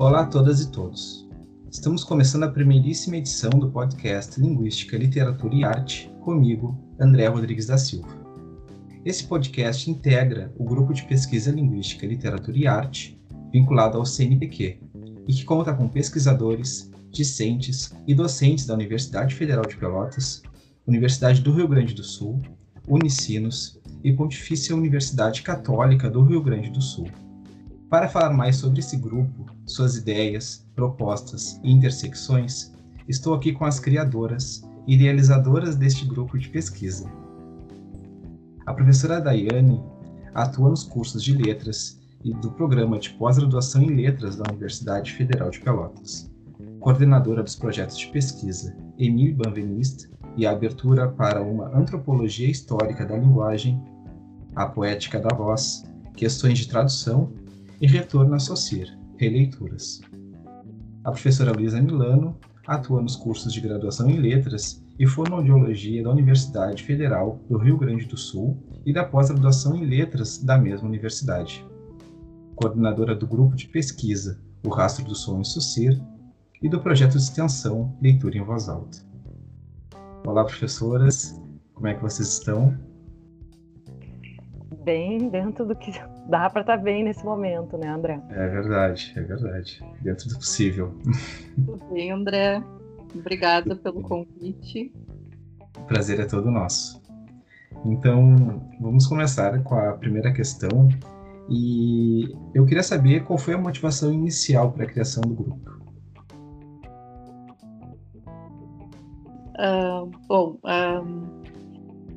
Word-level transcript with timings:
Olá 0.00 0.22
a 0.22 0.26
todas 0.26 0.62
e 0.62 0.72
todos. 0.72 1.28
Estamos 1.70 2.02
começando 2.04 2.44
a 2.44 2.50
primeiríssima 2.50 3.18
edição 3.18 3.50
do 3.50 3.70
podcast 3.70 4.40
Linguística, 4.40 4.96
Literatura 4.96 5.54
e 5.54 5.62
Arte, 5.62 6.10
comigo, 6.22 6.74
André 6.98 7.26
Rodrigues 7.26 7.66
da 7.66 7.76
Silva. 7.76 8.08
Esse 9.04 9.24
podcast 9.24 9.90
integra 9.90 10.54
o 10.56 10.64
grupo 10.64 10.94
de 10.94 11.04
pesquisa 11.04 11.52
Linguística, 11.52 12.06
Literatura 12.06 12.56
e 12.56 12.66
Arte, 12.66 13.20
vinculado 13.52 13.98
ao 13.98 14.06
CNPq, 14.06 14.80
e 15.28 15.34
que 15.34 15.44
conta 15.44 15.74
com 15.74 15.86
pesquisadores, 15.86 16.90
discentes 17.10 17.92
e 18.06 18.14
docentes 18.14 18.64
da 18.64 18.72
Universidade 18.72 19.34
Federal 19.34 19.66
de 19.66 19.76
Pelotas, 19.76 20.42
Universidade 20.86 21.42
do 21.42 21.52
Rio 21.52 21.68
Grande 21.68 21.92
do 21.92 22.02
Sul, 22.02 22.40
Unicinos 22.88 23.78
e 24.02 24.14
Pontifícia 24.14 24.74
Universidade 24.74 25.42
Católica 25.42 26.08
do 26.08 26.22
Rio 26.22 26.42
Grande 26.42 26.70
do 26.70 26.80
Sul. 26.80 27.06
Para 27.90 28.08
falar 28.08 28.30
mais 28.30 28.54
sobre 28.54 28.78
esse 28.78 28.96
grupo, 28.96 29.46
suas 29.66 29.96
ideias, 29.96 30.64
propostas 30.76 31.60
e 31.64 31.72
intersecções, 31.72 32.72
estou 33.08 33.34
aqui 33.34 33.52
com 33.52 33.64
as 33.64 33.80
criadoras 33.80 34.62
e 34.86 34.94
idealizadoras 34.94 35.74
deste 35.74 36.04
grupo 36.04 36.38
de 36.38 36.48
pesquisa. 36.50 37.10
A 38.64 38.72
professora 38.72 39.20
Daiane 39.20 39.82
atua 40.32 40.70
nos 40.70 40.84
cursos 40.84 41.20
de 41.24 41.36
letras 41.36 42.00
e 42.22 42.32
do 42.32 42.52
programa 42.52 42.96
de 42.96 43.10
pós-graduação 43.10 43.82
em 43.82 43.96
letras 43.96 44.36
da 44.36 44.44
Universidade 44.48 45.12
Federal 45.12 45.50
de 45.50 45.58
Pelotas. 45.58 46.30
Coordenadora 46.78 47.42
dos 47.42 47.56
projetos 47.56 47.98
de 47.98 48.06
pesquisa 48.06 48.72
Emile 48.98 49.32
Banveniste 49.32 50.08
e 50.36 50.46
a 50.46 50.52
abertura 50.52 51.08
para 51.08 51.42
uma 51.42 51.76
antropologia 51.76 52.48
histórica 52.48 53.04
da 53.04 53.16
linguagem, 53.16 53.82
a 54.54 54.64
poética 54.66 55.18
da 55.18 55.34
voz, 55.34 55.82
questões 56.14 56.56
de 56.56 56.68
tradução 56.68 57.32
e 57.80 57.86
retorno 57.86 58.34
a 58.34 58.38
Socir, 58.38 58.96
releituras. 59.16 60.00
A 61.02 61.10
professora 61.10 61.52
Luísa 61.52 61.80
Milano 61.80 62.36
atua 62.66 63.00
nos 63.00 63.16
cursos 63.16 63.52
de 63.52 63.60
graduação 63.60 64.10
em 64.10 64.18
Letras 64.18 64.84
e 64.98 65.06
Fonoaudiologia 65.06 66.02
da 66.02 66.10
Universidade 66.10 66.82
Federal 66.82 67.40
do 67.48 67.56
Rio 67.56 67.78
Grande 67.78 68.04
do 68.04 68.18
Sul 68.18 68.62
e 68.84 68.92
da 68.92 69.04
pós-graduação 69.04 69.74
em 69.74 69.86
Letras 69.86 70.38
da 70.38 70.58
mesma 70.58 70.86
universidade. 70.86 71.66
Coordenadora 72.54 73.14
do 73.14 73.26
grupo 73.26 73.56
de 73.56 73.66
pesquisa 73.66 74.38
O 74.62 74.68
Rastro 74.68 75.06
do 75.06 75.12
em 75.12 75.44
Socir 75.44 75.98
e 76.62 76.68
do 76.68 76.80
projeto 76.80 77.12
de 77.12 77.22
extensão 77.22 77.96
Leitura 78.02 78.36
em 78.36 78.44
Voz 78.44 78.68
Alta. 78.68 78.98
Olá, 80.26 80.44
professoras, 80.44 81.40
como 81.72 81.86
é 81.86 81.94
que 81.94 82.02
vocês 82.02 82.28
estão? 82.28 82.78
bem 84.84 85.28
dentro 85.28 85.66
do 85.66 85.76
que 85.76 85.92
dá 86.30 86.48
para 86.48 86.60
estar 86.60 86.78
tá 86.78 86.82
bem 86.82 87.02
nesse 87.02 87.24
momento, 87.24 87.76
né, 87.76 87.88
André? 87.88 88.20
É 88.30 88.48
verdade, 88.48 89.12
é 89.16 89.20
verdade. 89.20 89.82
Dentro 90.00 90.28
do 90.28 90.36
possível. 90.36 90.94
Tudo 91.56 91.80
bem, 91.92 92.12
André. 92.12 92.62
Obrigada 93.14 93.74
pelo 93.74 94.00
convite. 94.00 94.92
O 95.76 95.82
prazer 95.82 96.20
é 96.20 96.24
todo 96.24 96.50
nosso. 96.50 97.02
Então, 97.84 98.62
vamos 98.80 99.06
começar 99.06 99.60
com 99.64 99.74
a 99.74 99.92
primeira 99.94 100.32
questão. 100.32 100.88
E 101.48 102.32
eu 102.54 102.64
queria 102.64 102.82
saber 102.84 103.24
qual 103.24 103.36
foi 103.36 103.54
a 103.54 103.58
motivação 103.58 104.12
inicial 104.12 104.70
para 104.70 104.84
a 104.84 104.86
criação 104.86 105.22
do 105.22 105.34
grupo. 105.34 105.80
Uh, 109.58 110.10
bom, 110.28 110.58
uh, 110.62 111.60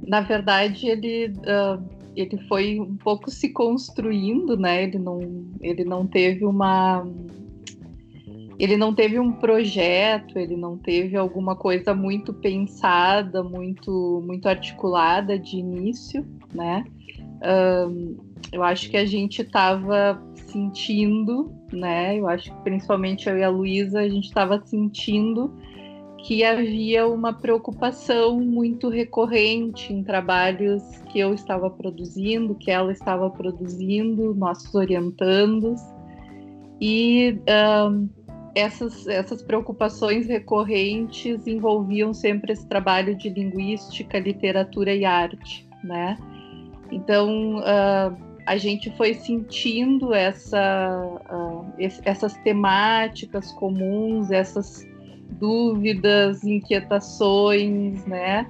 na 0.08 0.22
verdade, 0.22 0.88
ele 0.88 1.34
uh, 1.39 2.03
ele 2.16 2.38
foi 2.47 2.80
um 2.80 2.95
pouco 2.95 3.30
se 3.30 3.50
construindo, 3.50 4.58
né? 4.58 4.83
Ele 4.83 5.00
não, 5.00 5.19
ele 5.61 5.83
não 5.83 6.06
teve 6.06 6.45
uma 6.45 7.06
ele 8.59 8.78
não 8.78 8.94
teve 8.94 9.19
um 9.19 9.31
projeto, 9.31 10.38
ele 10.38 10.56
não 10.56 10.78
teve 10.78 11.18
alguma 11.18 11.56
coisa 11.56 11.94
muito 11.94 12.34
pensada, 12.34 13.44
muito 13.44 14.24
muito 14.25 14.47
articulada 14.47 15.38
de 15.38 15.57
início, 15.57 16.25
né? 16.53 16.85
Um, 17.44 18.16
eu 18.51 18.63
acho 18.63 18.90
que 18.90 18.97
a 18.97 19.06
gente 19.06 19.41
estava 19.41 20.22
sentindo, 20.47 21.51
né? 21.72 22.18
Eu 22.18 22.28
acho 22.28 22.56
que 22.56 22.62
principalmente 22.62 23.28
eu 23.28 23.38
e 23.38 23.44
a 23.44 23.50
Luísa, 23.50 24.00
a 24.00 24.07
gente 24.07 24.25
estava 24.25 24.62
sentindo 24.66 25.51
que 26.23 26.41
havia 26.41 27.06
uma 27.06 27.34
preocupação 27.34 28.39
muito 28.39 28.88
recorrente 28.88 29.91
em 29.91 30.01
trabalhos 30.01 30.81
que 31.11 31.19
eu 31.19 31.34
estava 31.34 31.69
produzindo, 31.69 32.56
que 32.56 32.72
ela 32.72 32.94
estava 32.94 33.29
produzindo, 33.29 34.33
nossos 34.33 34.73
orientandos, 34.73 35.81
e 36.79 37.38
um, 37.89 38.07
essas, 38.56 39.06
essas 39.06 39.44
preocupações 39.44 40.25
recorrentes 40.28 41.45
envolviam 41.45 42.13
sempre 42.13 42.53
esse 42.53 42.66
trabalho 42.67 43.17
de 43.17 43.29
linguística, 43.29 44.17
literatura 44.17 44.95
e 44.95 45.03
arte, 45.03 45.67
né? 45.83 46.17
Então, 46.89 47.57
uh, 47.57 48.16
a 48.45 48.56
gente 48.56 48.95
foi 48.95 49.13
sentindo 49.13 50.13
essa, 50.13 51.19
uh, 51.29 51.66
essas 51.78 52.33
temáticas 52.38 53.51
comuns, 53.53 54.31
essas 54.31 54.93
dúvidas, 55.33 56.44
inquietações, 56.44 58.05
né? 58.05 58.47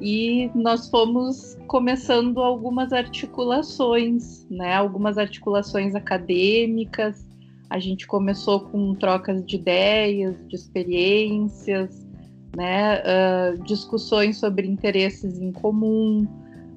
E 0.00 0.50
nós 0.54 0.88
fomos 0.90 1.56
começando 1.66 2.40
algumas 2.40 2.92
articulações, 2.92 4.46
né? 4.50 4.74
Algumas 4.74 5.18
articulações 5.18 5.94
acadêmicas. 5.94 7.26
A 7.70 7.78
gente 7.78 8.06
começou 8.06 8.60
com 8.60 8.94
trocas 8.94 9.44
de 9.44 9.56
ideias, 9.56 10.36
de 10.48 10.56
experiências, 10.56 12.06
né? 12.56 13.00
Uh, 13.00 13.62
discussões 13.64 14.36
sobre 14.36 14.66
interesses 14.66 15.40
em 15.40 15.52
comum. 15.52 16.26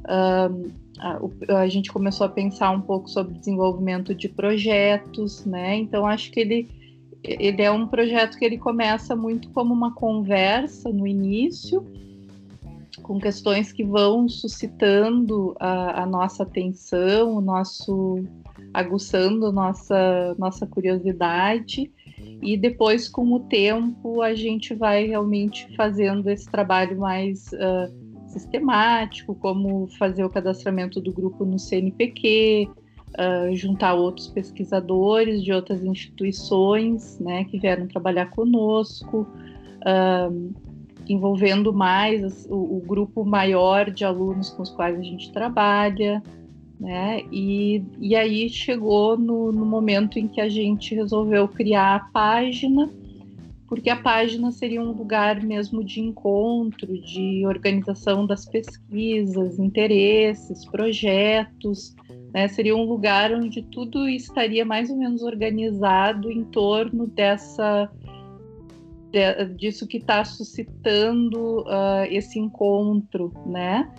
Uh, 0.05 0.71
a, 0.99 1.61
a 1.61 1.67
gente 1.67 1.91
começou 1.91 2.25
a 2.25 2.29
pensar 2.29 2.71
um 2.71 2.81
pouco 2.81 3.09
sobre 3.09 3.37
desenvolvimento 3.37 4.13
de 4.13 4.29
projetos, 4.29 5.45
né? 5.45 5.75
Então 5.75 6.05
acho 6.05 6.31
que 6.31 6.39
ele 6.39 6.76
ele 7.27 7.61
é 7.61 7.69
um 7.69 7.87
projeto 7.87 8.37
que 8.37 8.45
ele 8.45 8.57
começa 8.57 9.15
muito 9.15 9.49
como 9.49 9.73
uma 9.73 9.93
conversa 9.93 10.89
no 10.89 11.05
início, 11.05 11.85
com 13.03 13.19
questões 13.19 13.71
que 13.71 13.83
vão 13.83 14.27
suscitando 14.27 15.55
a, 15.59 16.03
a 16.03 16.05
nossa 16.05 16.43
atenção, 16.43 17.35
o 17.35 17.41
nosso 17.41 18.23
aguçando 18.73 19.51
nossa 19.51 20.35
nossa 20.37 20.65
curiosidade. 20.65 21.91
E 22.41 22.57
depois 22.57 23.07
com 23.07 23.31
o 23.33 23.39
tempo 23.41 24.21
a 24.21 24.33
gente 24.33 24.73
vai 24.73 25.05
realmente 25.05 25.67
fazendo 25.75 26.29
esse 26.29 26.49
trabalho 26.49 26.97
mais 26.97 27.51
uh, 27.53 28.27
sistemático, 28.27 29.35
como 29.35 29.87
fazer 29.97 30.23
o 30.23 30.29
cadastramento 30.29 30.99
do 30.99 31.11
grupo 31.11 31.45
no 31.45 31.59
CNPq, 31.59 32.69
uh, 33.13 33.55
juntar 33.55 33.93
outros 33.93 34.27
pesquisadores 34.27 35.43
de 35.43 35.51
outras 35.51 35.83
instituições 35.83 37.19
né, 37.19 37.45
que 37.45 37.59
vieram 37.59 37.87
trabalhar 37.87 38.27
conosco, 38.27 39.27
uh, 39.81 40.53
envolvendo 41.07 41.73
mais 41.73 42.45
o, 42.49 42.77
o, 42.77 42.83
grupo 42.85 43.23
maior 43.23 43.89
de 43.89 44.03
alunos 44.03 44.49
com 44.49 44.61
os 44.63 44.69
quais 44.69 44.99
a 44.99 45.03
gente 45.03 45.31
trabalha. 45.31 46.21
Né? 46.79 47.23
E, 47.31 47.83
e 47.99 48.15
aí 48.15 48.49
chegou 48.49 49.17
no, 49.17 49.51
no 49.51 49.65
momento 49.65 50.19
em 50.19 50.27
que 50.27 50.39
a 50.39 50.49
gente 50.49 50.93
resolveu 50.93 51.47
criar 51.47 51.95
a 51.95 51.99
página 51.99 52.89
porque 53.67 53.89
a 53.89 53.95
página 53.95 54.51
seria 54.51 54.81
um 54.81 54.91
lugar 54.91 55.43
mesmo 55.43 55.83
de 55.83 55.99
encontro, 55.99 56.99
de 57.01 57.45
organização 57.45 58.25
das 58.25 58.45
pesquisas, 58.45 59.59
interesses, 59.59 60.65
projetos, 60.65 61.93
né? 62.33 62.47
Seria 62.47 62.75
um 62.75 62.83
lugar 62.83 63.33
onde 63.33 63.61
tudo 63.61 64.07
estaria 64.07 64.63
mais 64.63 64.89
ou 64.89 64.97
menos 64.97 65.21
organizado 65.21 66.31
em 66.31 66.45
torno 66.45 67.07
dessa 67.07 67.91
de, 69.11 69.45
disso 69.55 69.87
que 69.87 69.97
está 69.97 70.23
suscitando 70.23 71.61
uh, 71.61 72.05
esse 72.09 72.39
encontro, 72.39 73.33
né? 73.45 73.89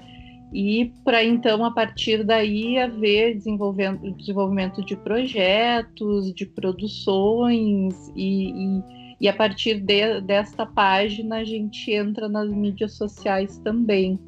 E 0.53 0.93
para 1.05 1.23
então, 1.23 1.63
a 1.63 1.71
partir 1.71 2.25
daí, 2.25 2.79
haver 2.79 3.37
desenvolvimento, 3.37 4.83
de 4.83 4.97
projetos, 4.97 6.33
de 6.33 6.47
produções, 6.47 8.11
e, 8.17 8.51
e, 8.51 8.98
e 9.21 9.29
a 9.29 9.33
partir 9.33 9.81
de, 9.81 10.21
desta 10.21 10.65
página 10.65 11.39
a 11.39 11.45
gente 11.45 11.93
entra 11.93 12.29
nas 12.29 12.49
mídias 12.51 12.95
sociais 12.95 13.59
também. 13.59 14.19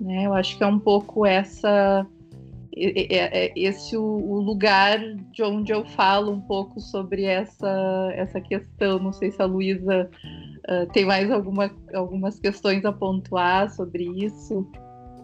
Né? 0.00 0.26
Eu 0.26 0.34
acho 0.34 0.56
que 0.56 0.62
é 0.62 0.66
um 0.66 0.78
pouco 0.78 1.26
essa 1.26 2.06
é, 2.80 3.46
é 3.46 3.52
esse 3.56 3.96
o, 3.96 4.40
lugar 4.40 5.00
de 5.32 5.42
onde 5.42 5.72
eu 5.72 5.84
falo 5.84 6.32
um 6.32 6.40
pouco 6.40 6.80
sobre 6.80 7.24
essa, 7.24 8.12
essa 8.14 8.40
questão. 8.40 9.00
Não 9.00 9.12
sei 9.12 9.32
se 9.32 9.42
a 9.42 9.46
Luísa 9.46 10.08
uh, 10.68 10.86
tem 10.92 11.04
mais 11.04 11.30
alguma, 11.30 11.70
algumas 11.92 12.38
questões 12.38 12.84
a 12.84 12.92
pontuar 12.92 13.70
sobre 13.70 14.04
isso. 14.04 14.70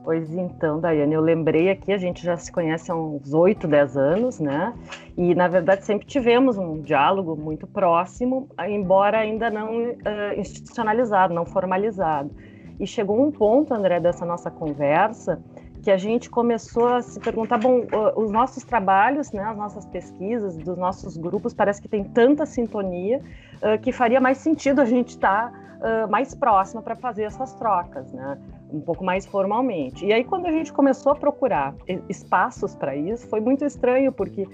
Pois 0.04 0.30
então, 0.34 0.78
Daiane, 0.80 1.14
eu 1.14 1.22
lembrei 1.22 1.70
aqui, 1.70 1.90
a 1.90 1.96
gente 1.96 2.22
já 2.22 2.36
se 2.36 2.52
conhece 2.52 2.92
há 2.92 2.94
uns 2.94 3.32
8, 3.32 3.66
10 3.66 3.96
anos, 3.96 4.38
né? 4.38 4.74
E, 5.16 5.34
na 5.34 5.48
verdade, 5.48 5.86
sempre 5.86 6.06
tivemos 6.06 6.58
um 6.58 6.82
diálogo 6.82 7.34
muito 7.34 7.66
próximo, 7.66 8.46
embora 8.68 9.18
ainda 9.18 9.48
não 9.48 9.72
uh, 9.72 9.94
institucionalizado, 10.36 11.32
não 11.32 11.46
formalizado. 11.46 12.30
E 12.78 12.86
chegou 12.86 13.18
um 13.18 13.32
ponto, 13.32 13.72
André, 13.72 13.98
dessa 13.98 14.26
nossa 14.26 14.50
conversa, 14.50 15.40
que 15.82 15.90
a 15.90 15.96
gente 15.96 16.28
começou 16.28 16.88
a 16.88 17.00
se 17.00 17.18
perguntar, 17.18 17.56
bom, 17.56 17.86
os 18.16 18.30
nossos 18.30 18.62
trabalhos, 18.62 19.32
né, 19.32 19.42
as 19.42 19.56
nossas 19.56 19.86
pesquisas 19.86 20.54
dos 20.56 20.76
nossos 20.76 21.16
grupos, 21.16 21.54
parece 21.54 21.80
que 21.80 21.88
tem 21.88 22.04
tanta 22.04 22.44
sintonia 22.44 23.22
uh, 23.56 23.80
que 23.80 23.90
faria 23.90 24.20
mais 24.20 24.36
sentido 24.36 24.82
a 24.82 24.84
gente 24.84 25.10
estar 25.10 25.50
tá, 25.50 26.06
uh, 26.06 26.10
mais 26.10 26.34
próxima 26.34 26.82
para 26.82 26.94
fazer 26.94 27.22
essas 27.22 27.54
trocas, 27.54 28.12
né? 28.12 28.38
Um 28.74 28.80
pouco 28.80 29.04
mais 29.04 29.24
formalmente. 29.24 30.04
E 30.04 30.12
aí, 30.12 30.24
quando 30.24 30.46
a 30.46 30.50
gente 30.50 30.72
começou 30.72 31.12
a 31.12 31.14
procurar 31.14 31.74
espaços 32.08 32.74
para 32.74 32.96
isso, 32.96 33.28
foi 33.28 33.40
muito 33.40 33.64
estranho, 33.64 34.12
porque 34.12 34.42
uh, 34.42 34.48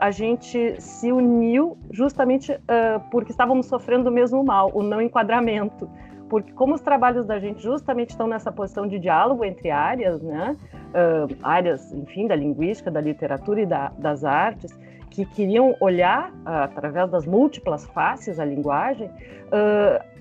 a 0.00 0.10
gente 0.10 0.80
se 0.80 1.10
uniu 1.10 1.78
justamente 1.90 2.52
uh, 2.52 3.00
porque 3.10 3.32
estávamos 3.32 3.66
sofrendo 3.66 4.10
o 4.10 4.12
mesmo 4.12 4.44
mal, 4.44 4.70
o 4.74 4.82
não 4.82 5.00
enquadramento. 5.00 5.88
Porque, 6.28 6.52
como 6.52 6.74
os 6.74 6.80
trabalhos 6.80 7.26
da 7.26 7.38
gente 7.38 7.62
justamente 7.62 8.10
estão 8.10 8.26
nessa 8.26 8.50
posição 8.50 8.86
de 8.86 8.98
diálogo 8.98 9.44
entre 9.44 9.70
áreas, 9.70 10.22
né? 10.22 10.56
Uh, 10.72 11.36
áreas, 11.42 11.92
enfim, 11.92 12.26
da 12.26 12.36
linguística, 12.36 12.90
da 12.90 13.00
literatura 13.00 13.62
e 13.62 13.66
da, 13.66 13.92
das 13.98 14.24
artes, 14.24 14.78
que 15.12 15.26
queriam 15.26 15.76
olhar, 15.78 16.32
através 16.44 17.10
das 17.10 17.26
múltiplas 17.26 17.84
faces, 17.88 18.40
a 18.40 18.44
linguagem, 18.44 19.10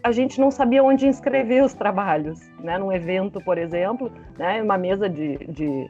a 0.04 0.12
gente 0.12 0.40
não 0.40 0.52
sabia 0.52 0.84
onde 0.84 1.08
inscrever 1.08 1.64
os 1.64 1.74
trabalhos, 1.74 2.42
né? 2.60 2.78
Num 2.78 2.92
evento, 2.92 3.40
por 3.40 3.58
exemplo, 3.58 4.12
né? 4.38 4.62
Uma 4.62 4.78
mesa 4.78 5.08
de, 5.08 5.38
de, 5.48 5.90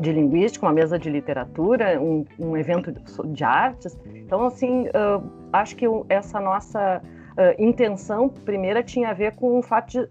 de 0.00 0.12
linguística, 0.12 0.66
uma 0.66 0.72
mesa 0.72 0.98
de 0.98 1.08
literatura, 1.08 2.00
um, 2.00 2.24
um 2.36 2.56
evento 2.56 2.90
de 3.26 3.44
artes. 3.44 3.96
Então, 4.12 4.46
assim, 4.46 4.88
uh, 4.88 5.22
acho 5.52 5.76
que 5.76 5.86
essa 6.08 6.40
nossa 6.40 7.00
intenção 7.58 8.28
primeira 8.28 8.80
tinha 8.80 9.10
a 9.10 9.12
ver 9.12 9.32
com 9.32 9.58
o 9.58 9.62
fato 9.62 9.90
de 9.90 10.08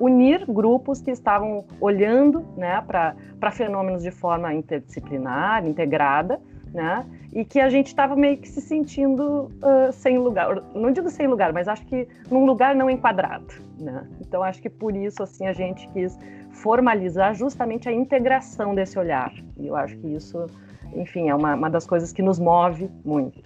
unir 0.00 0.44
grupos 0.44 1.00
que 1.00 1.12
estavam 1.12 1.64
olhando, 1.80 2.44
né, 2.56 2.82
para 2.88 3.50
fenômenos 3.52 4.02
de 4.02 4.10
forma 4.10 4.52
interdisciplinar, 4.52 5.64
integrada, 5.64 6.40
né? 6.72 7.06
E 7.34 7.44
que 7.44 7.60
a 7.60 7.68
gente 7.68 7.88
estava 7.88 8.14
meio 8.14 8.38
que 8.38 8.48
se 8.48 8.60
sentindo 8.60 9.50
uh, 9.60 9.92
sem 9.92 10.18
lugar, 10.18 10.62
não 10.72 10.92
digo 10.92 11.10
sem 11.10 11.26
lugar, 11.26 11.52
mas 11.52 11.66
acho 11.66 11.84
que 11.86 12.06
num 12.30 12.46
lugar 12.46 12.76
não 12.76 12.88
enquadrado, 12.88 13.52
né? 13.78 14.06
Então 14.20 14.42
acho 14.42 14.62
que 14.62 14.70
por 14.70 14.94
isso 14.94 15.20
assim 15.20 15.46
a 15.46 15.52
gente 15.52 15.88
quis 15.88 16.16
formalizar 16.52 17.34
justamente 17.34 17.88
a 17.88 17.92
integração 17.92 18.74
desse 18.74 18.98
olhar. 18.98 19.32
E 19.58 19.66
eu 19.66 19.74
acho 19.74 19.96
que 19.96 20.06
isso, 20.14 20.46
enfim, 20.94 21.28
é 21.28 21.34
uma, 21.34 21.54
uma 21.54 21.68
das 21.68 21.84
coisas 21.84 22.12
que 22.12 22.22
nos 22.22 22.38
move 22.38 22.88
muito. 23.04 23.42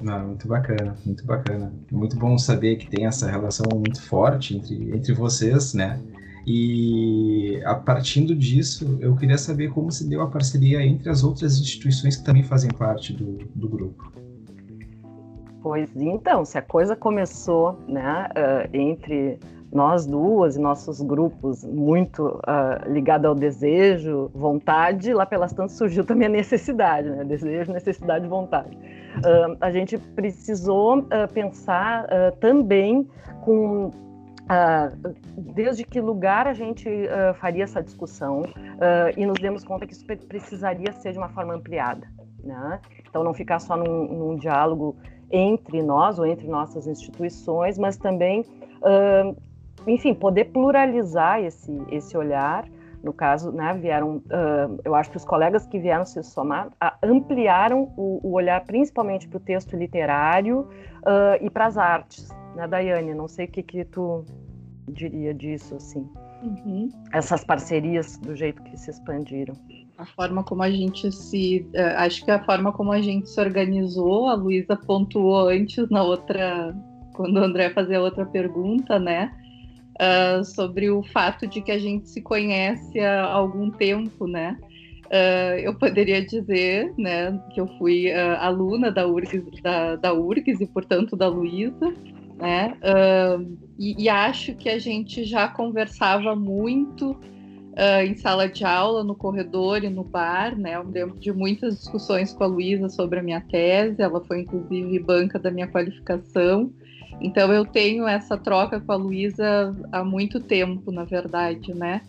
Não, 0.00 0.28
muito 0.28 0.46
bacana, 0.46 0.96
muito 1.04 1.26
bacana. 1.26 1.72
Muito 1.90 2.16
bom 2.16 2.38
saber 2.38 2.76
que 2.76 2.88
tem 2.88 3.06
essa 3.06 3.28
relação 3.28 3.66
muito 3.74 4.00
forte 4.02 4.56
entre, 4.56 4.94
entre 4.94 5.12
vocês, 5.12 5.74
né? 5.74 5.98
E 6.46 7.60
a 7.64 7.74
partindo 7.74 8.32
disso, 8.32 8.98
eu 9.00 9.16
queria 9.16 9.36
saber 9.36 9.70
como 9.70 9.90
se 9.90 10.08
deu 10.08 10.22
a 10.22 10.28
parceria 10.28 10.80
entre 10.80 11.10
as 11.10 11.24
outras 11.24 11.58
instituições 11.58 12.16
que 12.16 12.24
também 12.24 12.44
fazem 12.44 12.70
parte 12.70 13.12
do, 13.12 13.38
do 13.52 13.68
grupo. 13.68 14.12
Pois 15.60 15.90
então, 15.96 16.44
se 16.44 16.56
a 16.56 16.62
coisa 16.62 16.94
começou 16.94 17.76
né, 17.88 18.28
uh, 18.30 18.76
entre 18.76 19.40
nós 19.72 20.06
duas 20.06 20.54
e 20.54 20.60
nossos 20.60 21.02
grupos 21.02 21.64
muito 21.64 22.28
uh, 22.28 22.88
ligado 22.88 23.26
ao 23.26 23.34
desejo, 23.34 24.30
vontade, 24.32 25.12
lá 25.12 25.26
pelas 25.26 25.52
tantas 25.52 25.72
surgiu 25.72 26.04
também 26.04 26.28
a 26.28 26.30
necessidade, 26.30 27.10
né? 27.10 27.24
Desejo, 27.24 27.72
necessidade, 27.72 28.28
vontade. 28.28 28.76
Uh, 28.76 29.56
a 29.60 29.72
gente 29.72 29.98
precisou 29.98 31.00
uh, 31.00 31.06
pensar 31.34 32.06
também 32.38 33.08
com 33.44 33.90
Uh, 34.46 35.12
desde 35.36 35.82
que 35.82 36.00
lugar 36.00 36.46
a 36.46 36.54
gente 36.54 36.88
uh, 36.88 37.34
faria 37.34 37.64
essa 37.64 37.82
discussão 37.82 38.42
uh, 38.42 39.10
e 39.16 39.26
nos 39.26 39.40
demos 39.40 39.64
conta 39.64 39.84
que 39.84 39.92
isso 39.92 40.06
precisaria 40.06 40.92
ser 40.92 41.10
de 41.10 41.18
uma 41.18 41.28
forma 41.28 41.54
ampliada. 41.54 42.06
Né? 42.44 42.80
Então, 43.08 43.24
não 43.24 43.34
ficar 43.34 43.58
só 43.58 43.76
num, 43.76 44.06
num, 44.06 44.36
diálogo 44.36 44.94
entre 45.32 45.82
nós 45.82 46.20
ou 46.20 46.26
entre 46.26 46.46
nossas 46.46 46.86
instituições, 46.86 47.76
mas 47.76 47.96
também, 47.96 48.44
enfim, 49.84 50.14
poder 50.14 50.44
pluralizar 50.44 51.40
esse, 51.42 51.76
esse 51.90 52.16
olhar. 52.16 52.68
No 53.06 53.12
caso, 53.12 53.52
né, 53.52 53.72
vieram, 53.80 54.20
eu 54.84 54.94
acho 54.94 55.10
que 55.10 55.16
os 55.16 55.24
colegas 55.24 55.66
que 55.66 55.78
vieram 55.78 56.04
se 56.04 56.20
somar 56.24 56.70
ampliaram 57.02 57.92
o, 57.96 58.20
o 58.22 58.32
olhar 58.32 58.62
principalmente 58.64 59.28
para 59.28 59.36
o 59.36 59.40
texto 59.40 59.76
literário 59.76 60.68
e 61.40 61.48
para 61.48 61.66
as 61.66 61.78
artes 61.78 62.28
né, 62.56 62.66
Daiane? 62.66 63.14
Não 63.14 63.28
sei 63.28 63.44
o 63.44 63.48
que, 63.48 63.62
que 63.62 63.84
tu 63.84 64.24
diria 64.88 65.32
disso, 65.32 65.76
assim. 65.76 66.08
Uhum. 66.42 66.88
Essas 67.12 67.44
parcerias 67.44 68.16
do 68.18 68.34
jeito 68.34 68.62
que 68.64 68.76
se 68.76 68.90
expandiram. 68.90 69.54
A 69.98 70.06
forma 70.06 70.42
como 70.42 70.62
a 70.62 70.70
gente 70.70 71.10
se. 71.12 71.68
Uh, 71.74 71.96
acho 71.98 72.24
que 72.24 72.30
a 72.30 72.44
forma 72.44 72.72
como 72.72 72.92
a 72.92 73.00
gente 73.00 73.28
se 73.28 73.40
organizou, 73.40 74.28
a 74.28 74.34
Luísa 74.34 74.76
pontuou 74.76 75.48
antes 75.48 75.88
na 75.90 76.02
outra. 76.02 76.74
Quando 77.14 77.36
o 77.38 77.44
André 77.44 77.70
fazia 77.70 77.98
a 77.98 78.02
outra 78.02 78.26
pergunta, 78.26 78.98
né? 78.98 79.32
Uh, 79.96 80.44
sobre 80.44 80.90
o 80.90 81.02
fato 81.02 81.46
de 81.46 81.62
que 81.62 81.72
a 81.72 81.78
gente 81.78 82.10
se 82.10 82.20
conhece 82.20 83.00
há 83.00 83.24
algum 83.24 83.70
tempo, 83.70 84.26
né? 84.26 84.58
Uh, 85.06 85.58
eu 85.60 85.74
poderia 85.74 86.24
dizer 86.24 86.92
né, 86.98 87.40
que 87.52 87.60
eu 87.60 87.68
fui 87.78 88.10
uh, 88.10 88.36
aluna 88.40 88.90
da 88.90 89.06
URGS, 89.06 89.44
da, 89.62 89.94
da 89.96 90.12
URGS 90.12 90.60
e, 90.60 90.66
portanto, 90.66 91.14
da 91.14 91.28
Luísa, 91.28 91.94
né? 92.36 92.76
Uh, 92.82 93.56
e, 93.78 94.04
e, 94.04 94.08
acho 94.08 94.54
que 94.56 94.68
a 94.68 94.78
gente 94.78 95.24
já 95.24 95.48
conversava 95.48 96.34
muito 96.34 97.16
em 98.02 98.16
sala 98.16 98.48
de 98.48 98.64
aula, 98.64 99.04
no 99.04 99.14
corredor 99.14 99.84
e 99.84 99.90
no 99.90 100.02
bar, 100.02 100.58
né? 100.58 100.76
Eu 100.76 100.82
lembro 100.82 101.20
de 101.20 101.30
muitas 101.30 101.76
discussões 101.76 102.32
com 102.32 102.42
a 102.42 102.46
Luísa 102.46 102.88
sobre 102.88 103.18
a 103.18 103.22
minha 103.22 103.42
tese, 103.42 104.00
ela 104.00 104.24
foi 104.24 104.40
inclusive 104.40 104.98
banca 104.98 105.38
da 105.38 105.50
minha 105.50 105.66
qualificação. 105.66 106.72
Então 107.20 107.52
eu 107.52 107.64
tenho 107.64 108.06
essa 108.06 108.36
troca 108.36 108.80
com 108.80 108.92
a 108.92 108.96
Luísa 108.96 109.74
há 109.90 110.04
muito 110.04 110.40
tempo, 110.40 110.92
na 110.92 111.04
verdade, 111.04 111.74
né? 111.74 112.02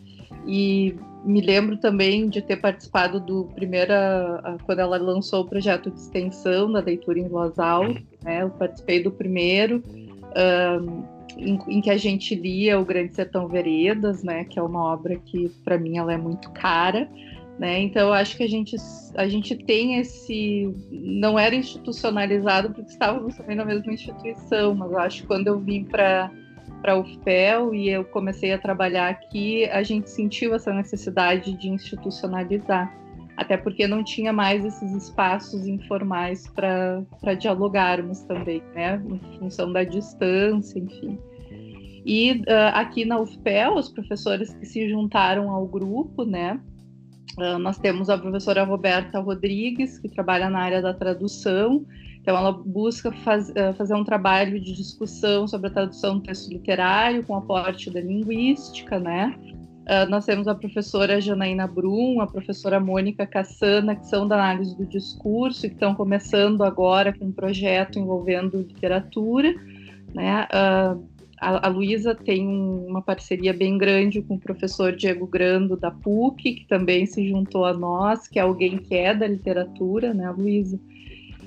E 0.46 0.96
me 1.24 1.42
lembro 1.42 1.78
também 1.78 2.30
de 2.30 2.42
ter 2.42 2.58
participado 2.58 3.20
do 3.20 3.46
primeiro, 3.56 3.94
quando 4.66 4.80
ela 4.80 4.98
lançou 4.98 5.42
o 5.42 5.46
projeto 5.46 5.90
de 5.90 6.00
extensão 6.00 6.72
da 6.72 6.80
leitura 6.80 7.20
em 7.20 7.28
voz 7.28 7.58
alta, 7.58 8.02
né? 8.24 8.44
Eu 8.44 8.50
participei 8.50 9.02
do 9.02 9.12
primeiro, 9.12 9.84
um, 10.38 11.04
em, 11.38 11.60
em, 11.68 11.82
que 11.82 11.90
a 11.90 11.98
gente 11.98 12.34
lia 12.36 12.80
o 12.80 12.86
Grande 12.86 13.14
Sertão 13.14 13.48
Veredas, 13.48 14.24
né, 14.24 14.44
que 14.46 14.58
é 14.58 14.62
uma 14.62 14.84
obra 14.94 15.16
que 15.18 15.50
para 15.64 15.78
mim 15.78 15.98
ela 15.98 16.14
é 16.14 16.18
muito 16.18 16.50
cara, 16.52 17.10
né? 17.60 17.80
Então 17.80 18.14
acho 18.14 18.38
que 18.38 18.44
a 18.44 18.50
gente 18.50 18.76
a 19.16 19.28
gente 19.28 19.56
tem 19.56 20.00
esse 20.00 20.74
não 20.92 21.38
era 21.38 21.56
institucionalizado 21.56 22.72
porque 22.72 22.92
estávamos 22.92 23.36
também 23.36 23.56
na 23.56 23.66
mesma 23.66 23.92
instituição, 23.94 24.76
mas 24.76 24.94
acho 24.94 25.22
que 25.22 25.28
quando 25.28 25.48
eu 25.48 25.60
vim 25.60 25.84
para 25.84 26.32
para 26.82 26.96
o 26.96 27.02
UFPEL 27.02 27.74
e 27.74 27.90
eu 27.90 28.06
comecei 28.06 28.54
a 28.54 28.58
trabalhar 28.58 29.10
aqui, 29.10 29.66
a 29.66 29.82
gente 29.82 30.10
sentiu 30.12 30.54
essa 30.54 30.72
necessidade 30.72 31.54
de 31.54 31.70
institucionalizar 31.70 32.94
até 33.38 33.56
porque 33.56 33.88
não 33.88 34.04
tinha 34.04 34.34
mais 34.34 34.66
esses 34.66 34.92
espaços 34.94 35.68
informais 35.68 36.48
para 36.48 37.34
dialogarmos 37.38 38.22
também, 38.22 38.64
né, 38.74 39.00
em 39.08 39.38
função 39.38 39.72
da 39.72 39.84
distância, 39.84 40.80
enfim. 40.80 41.20
E 42.04 42.42
uh, 42.48 42.74
aqui 42.74 43.06
na 43.06 43.20
UFPEL, 43.20 43.76
os 43.76 43.90
professores 43.90 44.54
que 44.56 44.66
se 44.66 44.90
juntaram 44.90 45.52
ao 45.52 45.68
grupo, 45.68 46.24
né, 46.24 46.60
nós 47.60 47.78
temos 47.78 48.10
a 48.10 48.18
professora 48.18 48.64
Roberta 48.64 49.20
Rodrigues, 49.20 50.00
que 50.00 50.10
trabalha 50.10 50.50
na 50.50 50.60
área 50.60 50.82
da 50.82 50.94
tradução, 50.94 51.86
então 52.22 52.36
ela 52.36 52.52
busca 52.52 53.12
faz, 53.12 53.50
uh, 53.50 53.74
fazer 53.78 53.94
um 53.94 54.04
trabalho 54.04 54.60
de 54.60 54.74
discussão 54.74 55.48
sobre 55.48 55.68
a 55.68 55.72
tradução 55.72 56.18
do 56.18 56.24
texto 56.24 56.50
literário 56.50 57.24
com 57.24 57.36
aporte 57.36 57.90
da 57.90 58.02
linguística, 58.02 59.00
né, 59.00 59.34
Uh, 59.88 60.04
nós 60.10 60.26
temos 60.26 60.50
a 60.50 60.54
professora 60.54 61.22
Janaína 61.22 61.66
Brum, 61.66 62.20
a 62.20 62.28
professora 62.28 62.78
Mônica 62.78 63.26
Cassana, 63.26 63.96
que 63.96 64.06
são 64.06 64.28
da 64.28 64.36
análise 64.36 64.76
do 64.76 64.86
discurso 64.86 65.66
e 65.66 65.70
que 65.70 65.76
estão 65.76 65.96
começando 65.96 66.62
agora 66.62 67.18
com 67.18 67.28
um 67.28 67.32
projeto 67.32 67.98
envolvendo 67.98 68.58
literatura. 68.58 69.56
Né? 70.14 70.46
A, 71.40 71.68
a 71.68 71.70
Luísa 71.70 72.16
tem 72.16 72.48
uma 72.48 73.02
parceria 73.02 73.54
bem 73.54 73.78
grande 73.78 74.22
com 74.22 74.36
o 74.36 74.40
professor 74.40 74.96
Diego 74.96 75.28
Grando, 75.28 75.78
da 75.78 75.92
PUC, 75.92 76.54
que 76.54 76.68
também 76.68 77.06
se 77.06 77.28
juntou 77.28 77.66
a 77.66 77.74
nós, 77.74 78.28
que 78.28 78.40
é 78.40 78.42
alguém 78.42 78.78
que 78.78 78.96
é 78.96 79.14
da 79.14 79.28
literatura, 79.28 80.14
né, 80.14 80.30
Luísa? 80.32 80.80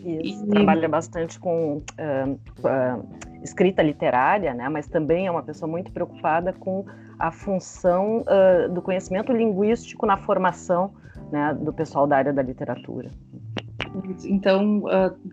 Isso, 0.05 0.45
e... 0.45 0.49
trabalha 0.49 0.89
bastante 0.89 1.39
com 1.39 1.77
uh, 1.79 2.31
uh, 2.33 3.09
escrita 3.43 3.83
literária, 3.83 4.55
né? 4.55 4.69
Mas 4.69 4.87
também 4.87 5.27
é 5.27 5.31
uma 5.31 5.43
pessoa 5.43 5.71
muito 5.71 5.93
preocupada 5.93 6.53
com 6.53 6.87
a 7.19 7.31
função 7.31 8.23
uh, 8.23 8.73
do 8.73 8.81
conhecimento 8.81 9.33
linguístico 9.33 10.07
na 10.07 10.17
formação 10.17 10.93
né, 11.31 11.57
do 11.61 11.73
pessoal 11.73 12.07
da 12.07 12.17
área 12.17 12.33
da 12.33 12.43
literatura. 12.43 13.11
Então, 14.25 14.85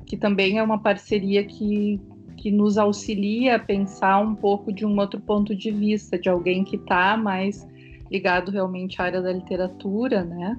que 0.05 0.17
também 0.17 0.57
é 0.57 0.63
uma 0.63 0.79
parceria 0.79 1.43
que, 1.43 2.01
que 2.37 2.51
nos 2.51 2.77
auxilia 2.77 3.55
a 3.55 3.59
pensar 3.59 4.19
um 4.19 4.35
pouco 4.35 4.71
de 4.71 4.85
um 4.85 4.97
outro 4.99 5.19
ponto 5.19 5.55
de 5.55 5.71
vista, 5.71 6.17
de 6.17 6.29
alguém 6.29 6.63
que 6.63 6.75
está 6.75 7.17
mais 7.17 7.67
ligado 8.09 8.51
realmente 8.51 9.01
à 9.01 9.05
área 9.05 9.21
da 9.21 9.33
literatura, 9.33 10.23
né? 10.23 10.57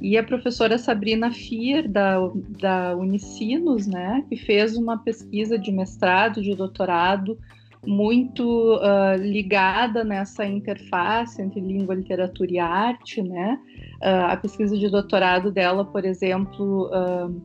E 0.00 0.16
a 0.16 0.24
professora 0.24 0.78
Sabrina 0.78 1.30
Fier, 1.30 1.88
da, 1.88 2.16
da 2.58 2.96
Unicinos, 2.96 3.86
né, 3.86 4.24
que 4.28 4.36
fez 4.36 4.76
uma 4.76 4.96
pesquisa 4.96 5.58
de 5.58 5.70
mestrado, 5.70 6.42
de 6.42 6.54
doutorado, 6.54 7.38
muito 7.86 8.76
uh, 8.76 9.16
ligada 9.18 10.04
nessa 10.04 10.44
interface 10.46 11.40
entre 11.40 11.60
língua, 11.60 11.94
literatura 11.94 12.50
e 12.50 12.58
arte, 12.58 13.22
né? 13.22 13.58
Uh, 14.02 14.32
a 14.32 14.36
pesquisa 14.36 14.76
de 14.76 14.88
doutorado 14.88 15.50
dela, 15.50 15.84
por 15.84 16.04
exemplo, 16.04 16.88
uh, 16.88 17.42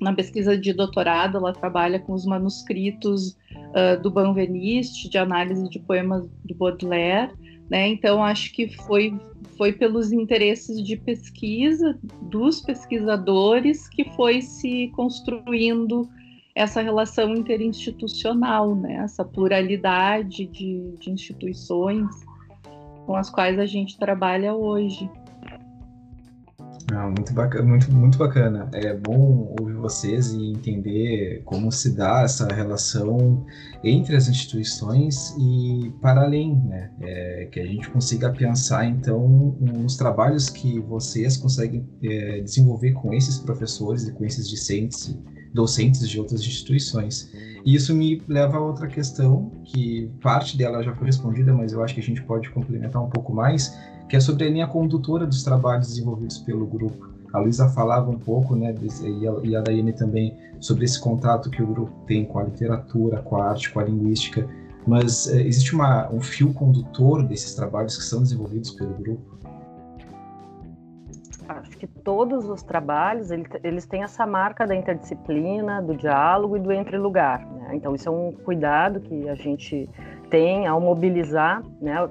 na 0.00 0.12
pesquisa 0.12 0.56
de 0.56 0.72
doutorado, 0.72 1.38
ela 1.38 1.52
trabalha 1.52 1.98
com 1.98 2.12
os 2.12 2.24
manuscritos 2.24 3.36
do 4.02 4.10
Banveniste, 4.10 5.08
de 5.08 5.16
análise 5.16 5.68
de 5.68 5.78
poemas 5.78 6.24
de 6.44 6.54
Baudelaire, 6.54 7.32
né? 7.70 7.88
Então, 7.88 8.22
acho 8.22 8.52
que 8.52 8.68
foi, 8.68 9.18
foi 9.56 9.72
pelos 9.72 10.12
interesses 10.12 10.82
de 10.82 10.96
pesquisa 10.96 11.98
dos 12.22 12.60
pesquisadores 12.60 13.88
que 13.88 14.04
foi 14.10 14.42
se 14.42 14.90
construindo 14.94 16.08
essa 16.54 16.82
relação 16.82 17.34
interinstitucional, 17.34 18.74
né? 18.74 18.96
essa 18.96 19.24
pluralidade 19.24 20.46
de, 20.46 20.94
de 20.98 21.10
instituições 21.10 22.06
com 23.06 23.16
as 23.16 23.30
quais 23.30 23.58
a 23.58 23.66
gente 23.66 23.98
trabalha 23.98 24.54
hoje. 24.54 25.08
Ah, 26.94 27.06
muito 27.06 27.32
bacana, 27.32 27.64
muito, 27.64 27.90
muito 27.90 28.18
bacana. 28.18 28.68
É 28.72 28.94
bom 28.94 29.54
ouvir 29.58 29.72
vocês 29.74 30.30
e 30.30 30.50
entender 30.50 31.40
como 31.44 31.72
se 31.72 31.96
dá 31.96 32.20
essa 32.20 32.46
relação 32.52 33.46
entre 33.82 34.14
as 34.14 34.28
instituições 34.28 35.34
e 35.38 35.90
para 36.02 36.22
além, 36.22 36.54
né? 36.66 36.90
É, 37.00 37.48
que 37.50 37.58
a 37.60 37.64
gente 37.64 37.88
consiga 37.88 38.30
pensar 38.30 38.84
então 38.84 39.56
nos 39.58 39.96
trabalhos 39.96 40.50
que 40.50 40.80
vocês 40.80 41.38
conseguem 41.38 41.88
é, 42.02 42.40
desenvolver 42.42 42.92
com 42.92 43.14
esses 43.14 43.38
professores 43.38 44.06
e 44.06 44.12
com 44.12 44.26
esses 44.26 44.46
discentes, 44.46 45.18
docentes 45.54 46.06
de 46.06 46.20
outras 46.20 46.42
instituições. 46.42 47.32
E 47.64 47.74
isso 47.74 47.94
me 47.94 48.20
leva 48.26 48.56
a 48.56 48.60
outra 48.60 48.86
questão 48.88 49.50
que 49.64 50.10
parte 50.20 50.56
dela 50.56 50.82
já 50.82 50.94
foi 50.94 51.06
respondida, 51.06 51.52
mas 51.52 51.72
eu 51.72 51.82
acho 51.82 51.94
que 51.94 52.00
a 52.00 52.02
gente 52.02 52.22
pode 52.22 52.50
complementar 52.50 53.02
um 53.02 53.08
pouco 53.08 53.32
mais 53.32 53.76
que 54.08 54.16
é 54.16 54.20
sobre 54.20 54.44
a 54.44 54.50
linha 54.50 54.66
condutora 54.66 55.26
dos 55.26 55.42
trabalhos 55.42 55.88
desenvolvidos 55.88 56.36
pelo 56.36 56.66
grupo. 56.66 57.08
A 57.32 57.38
Luísa 57.38 57.66
falava 57.70 58.10
um 58.10 58.18
pouco, 58.18 58.54
né, 58.54 58.74
e 59.46 59.56
a 59.56 59.60
Daiane 59.62 59.94
também, 59.94 60.36
sobre 60.60 60.84
esse 60.84 61.00
contato 61.00 61.48
que 61.48 61.62
o 61.62 61.66
grupo 61.66 61.92
tem 62.06 62.26
com 62.26 62.38
a 62.38 62.42
literatura, 62.42 63.22
com 63.22 63.36
a 63.36 63.48
arte, 63.48 63.72
com 63.72 63.80
a 63.80 63.84
linguística, 63.84 64.46
mas 64.86 65.28
é, 65.28 65.40
existe 65.40 65.74
uma, 65.74 66.10
um 66.12 66.20
fio 66.20 66.52
condutor 66.52 67.22
desses 67.22 67.54
trabalhos 67.54 67.96
que 67.96 68.04
são 68.04 68.22
desenvolvidos 68.22 68.72
pelo 68.72 68.92
grupo? 68.94 69.38
Acho 71.48 71.70
que 71.76 71.86
todos 71.86 72.48
os 72.48 72.62
trabalhos 72.62 73.30
eles 73.62 73.86
têm 73.86 74.02
essa 74.02 74.26
marca 74.26 74.66
da 74.66 74.74
interdisciplina, 74.74 75.82
do 75.82 75.94
diálogo 75.94 76.56
e 76.56 76.60
do 76.60 76.72
entre-lugar. 76.72 77.44
Né? 77.46 77.70
Então 77.74 77.94
isso 77.94 78.08
é 78.08 78.12
um 78.12 78.32
cuidado 78.32 79.00
que 79.00 79.28
a 79.28 79.34
gente 79.34 79.88
tem 80.30 80.66
ao 80.66 80.80
mobilizar 80.80 81.62
né, 81.78 82.08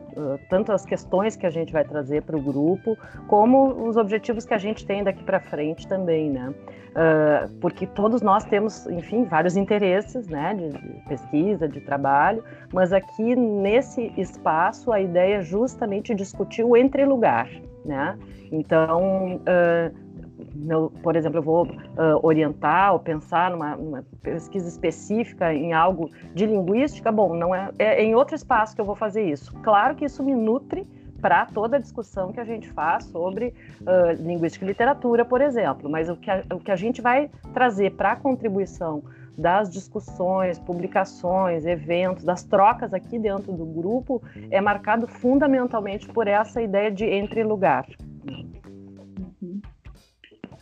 tanto 0.48 0.72
as 0.72 0.86
questões 0.86 1.36
que 1.36 1.46
a 1.46 1.50
gente 1.50 1.74
vai 1.74 1.84
trazer 1.84 2.22
para 2.22 2.38
o 2.38 2.40
grupo, 2.40 2.96
como 3.28 3.88
os 3.88 3.98
objetivos 3.98 4.46
que 4.46 4.54
a 4.54 4.60
gente 4.60 4.86
tem 4.86 5.04
daqui 5.04 5.24
para 5.24 5.40
frente 5.40 5.88
também, 5.88 6.30
né? 6.30 6.54
Uh, 6.92 7.50
porque 7.60 7.88
todos 7.88 8.22
nós 8.22 8.44
temos, 8.44 8.86
enfim, 8.88 9.24
vários 9.24 9.56
interesses, 9.56 10.28
né, 10.28 10.54
de, 10.54 10.78
pesquisa, 11.08 11.68
de 11.68 11.80
trabalho, 11.80 12.44
mas 12.72 12.92
aqui 12.92 13.34
nesse 13.34 14.14
espaço 14.18 14.92
a 14.92 15.00
ideia 15.00 15.38
é 15.38 15.42
justamente 15.42 16.14
discutir 16.14 16.64
o 16.64 16.76
entre-lugar, 16.76 17.50
né? 17.84 18.20
Então, 18.52 19.38
uh, 19.38 20.12
meu, 20.54 20.92
por 21.02 21.16
exemplo, 21.16 21.40
eu 21.40 21.44
vou 21.44 21.66
uh, 21.66 22.20
orientar 22.22 22.94
ou 22.94 23.00
pensar 23.00 23.52
numa, 23.52 23.76
numa, 23.76 24.06
pesquisa 24.22 24.68
específica 24.68 25.54
em 25.54 25.74
algo 25.74 26.12
de 26.34 26.46
linguística, 26.46 27.12
bom, 27.12 27.34
não 27.34 27.56
é, 27.56 27.72
é, 27.80 28.04
em 28.04 28.14
outro 28.16 28.36
espaço 28.36 28.76
que 28.76 28.82
eu 28.82 28.86
vou 28.86 28.96
fazer 28.96 29.24
isso. 29.24 29.54
Claro 29.62 29.96
que 29.96 30.06
isso 30.06 30.24
me 30.24 30.36
nutre 30.36 30.86
para 31.22 31.46
toda 31.46 31.78
a 31.78 31.80
discussão 31.80 32.32
que 32.34 32.40
a 32.40 32.44
gente 32.44 32.70
faz 32.72 33.06
sobre 33.06 33.54
uh, 33.82 34.12
linguística 34.20 34.66
e 34.66 34.68
literatura, 34.68 35.24
por 35.24 35.40
exemplo, 35.40 35.90
mas 35.90 36.10
o 36.10 36.16
que 36.16 36.30
a, 36.30 36.44
o 36.52 36.60
que 36.60 36.72
a 36.72 36.76
gente 36.76 37.02
vai 37.02 37.30
trazer 37.54 37.92
para 37.92 38.14
a 38.14 38.16
contribuição 38.16 39.04
das 39.38 39.72
discussões, 39.72 40.60
publicações, 40.60 41.66
eventos, 41.66 42.24
das 42.24 42.44
trocas 42.44 42.94
aqui 42.94 43.18
dentro 43.18 43.54
do 43.54 43.66
grupo 43.66 44.22
é 44.50 44.60
marcado 44.60 45.08
fundamentalmente 45.08 46.08
por 46.08 46.28
essa 46.28 46.62
ideia 46.62 46.92
de 46.92 47.06
entre 47.06 47.44
lugar. 47.44 47.86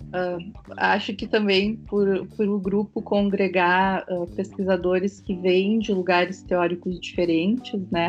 Uh, 0.09 0.51
acho 0.75 1.13
que 1.13 1.27
também 1.27 1.75
por, 1.75 2.25
por 2.35 2.47
o 2.47 2.59
grupo 2.59 2.99
congregar 2.99 4.03
uh, 4.09 4.25
pesquisadores 4.35 5.21
que 5.21 5.35
vêm 5.35 5.77
de 5.77 5.93
lugares 5.93 6.41
teóricos 6.41 6.99
diferentes, 6.99 7.79
né? 7.91 8.07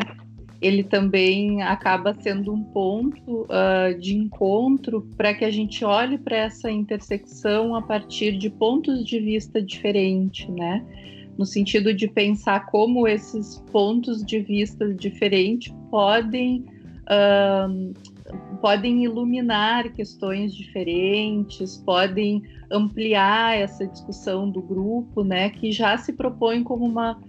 Ele 0.59 0.83
também 0.83 1.61
acaba 1.61 2.15
sendo 2.19 2.53
um 2.53 2.63
ponto 2.63 3.43
uh, 3.43 3.99
de 3.99 4.15
encontro 4.15 5.07
para 5.15 5.33
que 5.33 5.45
a 5.45 5.51
gente 5.51 5.85
olhe 5.85 6.17
para 6.17 6.37
essa 6.37 6.71
intersecção 6.71 7.75
a 7.75 7.83
partir 7.83 8.35
de 8.37 8.49
pontos 8.49 9.05
de 9.05 9.19
vista 9.19 9.61
diferentes, 9.61 10.47
né? 10.49 10.83
No 11.37 11.45
sentido 11.45 11.93
de 11.93 12.07
pensar 12.07 12.65
como 12.67 13.07
esses 13.07 13.59
pontos 13.71 14.25
de 14.25 14.39
vista 14.39 14.91
diferentes 14.91 15.71
podem 15.91 16.65
podem 18.61 19.03
iluminar 19.03 19.91
questões 19.93 20.53
diferentes, 20.53 21.77
podem 21.77 22.43
ampliar 22.71 23.57
essa 23.57 23.87
discussão 23.87 24.49
do 24.49 24.61
grupo, 24.61 25.23
né, 25.23 25.49
que 25.49 25.71
já 25.71 25.97
se 25.97 26.13
propõe 26.13 26.63
como 26.63 26.85
uma 26.85 27.19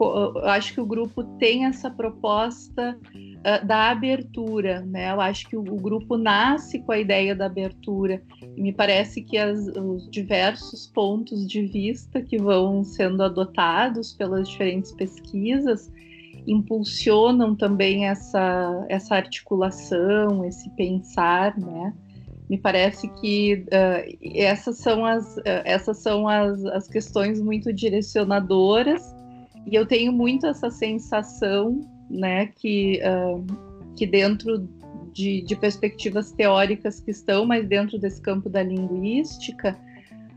eu 0.00 0.46
acho 0.46 0.74
que 0.74 0.80
o 0.80 0.86
grupo 0.86 1.22
tem 1.38 1.66
essa 1.66 1.90
proposta 1.90 2.98
uh, 3.14 3.66
da 3.66 3.90
abertura, 3.90 4.80
né? 4.80 5.12
Eu 5.12 5.20
acho 5.20 5.48
que 5.48 5.56
o, 5.56 5.60
o, 5.60 5.76
grupo 5.76 6.16
nasce 6.16 6.80
com 6.80 6.92
a 6.92 6.98
ideia 6.98 7.36
da 7.36 7.46
abertura 7.46 8.22
e 8.56 8.60
me 8.60 8.72
parece 8.72 9.22
que 9.22 9.38
as, 9.38 9.68
os 9.68 10.10
diversos 10.10 10.86
pontos 10.88 11.46
de 11.46 11.62
vista 11.66 12.20
que 12.20 12.38
vão 12.38 12.82
sendo 12.82 13.22
adotados 13.22 14.12
pelas 14.12 14.48
diferentes 14.48 14.90
pesquisas 14.92 15.92
impulsionam 16.46 17.54
também 17.54 18.06
essa, 18.06 18.86
essa 18.88 19.14
articulação, 19.14 20.44
esse 20.44 20.68
pensar, 20.70 21.56
né? 21.58 21.94
Me 22.48 22.58
parece 22.58 23.08
que 23.20 23.64
uh, 23.68 24.18
essas 24.34 24.78
são, 24.78 25.06
as, 25.06 25.36
uh, 25.38 25.62
essas 25.64 25.98
são 25.98 26.28
as, 26.28 26.64
as 26.66 26.88
questões 26.88 27.40
muito 27.40 27.72
direcionadoras 27.72 29.14
e 29.66 29.74
eu 29.74 29.86
tenho 29.86 30.12
muito 30.12 30.46
essa 30.46 30.70
sensação, 30.70 31.80
né, 32.10 32.46
que, 32.46 33.00
uh, 33.00 33.44
que 33.96 34.06
dentro 34.06 34.68
de, 35.12 35.42
de 35.42 35.56
perspectivas 35.56 36.32
teóricas 36.32 37.00
que 37.00 37.10
estão 37.10 37.46
mais 37.46 37.66
dentro 37.66 37.98
desse 37.98 38.20
campo 38.20 38.48
da 38.48 38.62
linguística, 38.62 39.78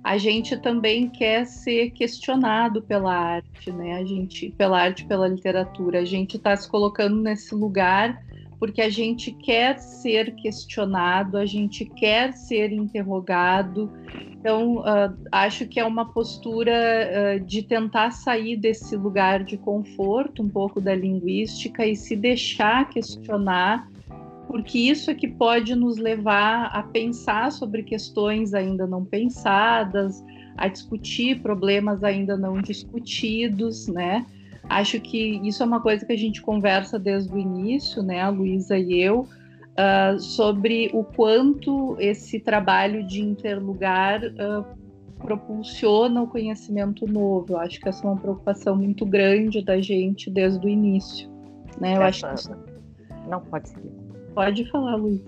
a 0.06 0.20
gente 0.20 0.56
também 0.56 1.10
quer 1.10 1.48
ser 1.48 1.90
questionado 1.90 2.80
pela 2.80 3.12
arte, 3.12 3.72
né? 3.72 3.96
A 3.96 4.06
gente, 4.06 4.52
pela 4.52 4.80
arte, 4.80 5.04
pela 5.04 5.28
literatura, 5.28 6.02
a 6.02 6.06
gente 6.06 6.38
está 6.38 6.56
se 6.56 6.70
colocando 6.70 7.20
nesse 7.20 7.56
lugar 7.56 8.24
porque 8.60 8.82
a 8.82 8.90
gente 8.90 9.32
quer 9.32 9.80
ser 9.80 10.36
questionado, 10.36 11.38
a 11.38 11.46
gente 11.46 11.86
quer 11.86 12.34
ser 12.34 12.72
interrogado. 12.72 13.92
Então, 14.32 14.78
uh, 14.78 15.14
acho 15.32 15.68
que 15.68 15.80
é 15.80 15.84
uma 15.84 16.06
postura 16.14 16.72
uh, 16.72 17.40
de 17.44 17.64
tentar 17.64 18.12
sair 18.12 18.56
desse 18.56 18.96
lugar 18.96 19.44
de 19.44 19.58
conforto, 19.58 20.44
um 20.44 20.50
pouco 20.50 20.80
da 20.80 20.96
linguística, 20.96 21.86
e 21.86 21.96
se 21.96 22.16
deixar 22.16 22.90
questionar 22.90 23.90
porque 24.48 24.78
isso 24.78 25.12
é 25.12 25.16
que 25.16 25.28
pode 25.28 25.76
nos 25.76 25.98
levar 25.98 26.68
a 26.68 26.84
pensar 26.84 27.52
sobre 27.52 27.84
questões 27.84 28.54
ainda 28.54 28.88
não 28.88 29.04
pensadas, 29.04 30.24
a 30.58 30.68
discutir 30.68 31.42
problemas 31.42 32.04
ainda 32.04 32.38
não 32.38 32.62
discutidos, 32.62 33.88
né? 33.88 34.26
Acho 34.70 35.00
que 35.00 35.40
isso 35.48 35.62
é 35.62 35.66
uma 35.66 35.82
coisa 35.82 36.06
que 36.06 36.14
a 36.14 36.18
gente 36.18 36.42
conversa 36.42 36.98
desde 36.98 37.32
o 37.34 37.38
início, 37.38 38.02
né, 38.02 38.22
a 38.22 38.30
Luísa 38.30 38.78
e 38.78 39.00
eu, 39.00 39.22
uh, 39.22 40.20
sobre 40.20 40.90
o 40.94 41.04
quanto 41.04 41.96
esse 42.00 42.40
trabalho 42.40 43.06
de 43.06 43.22
interlugar 43.22 44.22
uh, 44.24 44.66
propulsiona 45.18 46.24
o 46.24 46.28
conhecimento 46.28 47.06
novo. 47.06 47.54
Eu 47.54 47.60
acho 47.60 47.80
que 47.80 47.88
essa 47.88 48.06
é 48.06 48.10
uma 48.10 48.20
preocupação 48.20 48.76
muito 48.76 49.06
grande 49.06 49.64
da 49.64 49.80
gente 49.80 50.32
desde 50.32 50.66
o 50.66 50.70
início, 50.70 51.30
né? 51.80 51.98
Eu 51.98 52.04
essa... 52.04 52.30
acho 52.30 52.50
que 52.50 53.30
Não, 53.30 53.42
pode 53.42 53.70
seguir. 53.70 54.05
Pode 54.36 54.70
falar, 54.70 54.96
Luiz. 54.96 55.24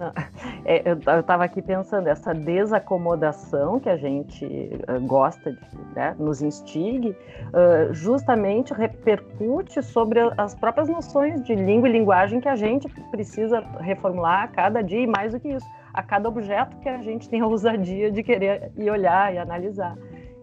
É, 0.65 0.83
eu 0.91 1.19
estava 1.21 1.45
aqui 1.45 1.61
pensando, 1.61 2.07
essa 2.07 2.33
desacomodação 2.33 3.79
que 3.79 3.89
a 3.89 3.95
gente 3.95 4.45
uh, 4.45 4.99
gosta 5.07 5.53
de, 5.53 5.59
né, 5.95 6.13
nos 6.19 6.41
instigue, 6.41 7.11
uh, 7.11 7.93
justamente 7.93 8.73
repercute 8.73 9.81
sobre 9.81 10.19
as 10.37 10.53
próprias 10.53 10.89
noções 10.89 11.41
de 11.45 11.55
língua 11.55 11.87
e 11.87 11.91
linguagem 11.93 12.41
que 12.41 12.49
a 12.49 12.55
gente 12.57 12.89
precisa 13.09 13.61
reformular 13.79 14.43
a 14.43 14.47
cada 14.49 14.81
dia 14.81 14.99
e 14.99 15.07
mais 15.07 15.31
do 15.31 15.39
que 15.39 15.47
isso, 15.47 15.65
a 15.93 16.03
cada 16.03 16.27
objeto 16.27 16.75
que 16.77 16.89
a 16.89 17.01
gente 17.01 17.29
tem 17.29 17.39
a 17.39 17.47
ousadia 17.47 18.11
de 18.11 18.21
querer 18.21 18.73
ir 18.75 18.91
olhar 18.91 19.33
e 19.33 19.37
analisar. 19.37 19.95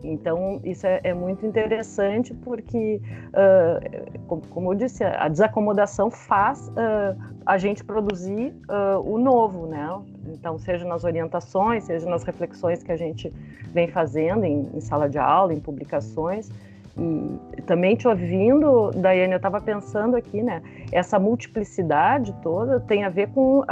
Então, 0.04 0.60
isso 0.62 0.86
é, 0.86 1.00
é 1.02 1.14
muito 1.14 1.46
interessante 1.46 2.34
porque, 2.34 3.00
uh, 3.28 4.20
como, 4.26 4.46
como, 4.48 4.72
eu 4.72 4.76
disse, 4.76 5.02
a 5.02 5.28
desacomodação 5.28 6.10
faz 6.10 6.68
uh, 6.68 7.18
a 7.46 7.56
gente 7.56 7.82
produzir 7.82 8.52
uh, 8.68 9.00
o 9.00 9.18
novo, 9.18 9.66
né? 9.66 9.88
Então, 10.28 10.58
seja 10.58 10.84
nas 10.84 11.04
orientações, 11.04 11.84
seja 11.84 12.08
nas 12.08 12.22
reflexões 12.22 12.82
que 12.82 12.92
a 12.92 12.96
gente 12.96 13.32
vem 13.72 13.88
fazendo 13.88 14.44
em, 14.44 14.68
em 14.74 14.80
sala 14.80 15.08
de 15.08 15.18
aula, 15.18 15.54
em 15.54 15.60
publicações. 15.60 16.50
E 16.96 17.62
também 17.62 17.96
te 17.96 18.06
ouvindo, 18.06 18.90
Daiane, 18.92 19.32
eu 19.32 19.38
estava 19.38 19.60
pensando 19.60 20.16
aqui, 20.16 20.42
né? 20.42 20.62
Essa 20.92 21.18
multiplicidade 21.18 22.32
toda 22.40 22.78
tem 22.78 23.02
a 23.02 23.08
ver 23.08 23.30
com 23.30 23.64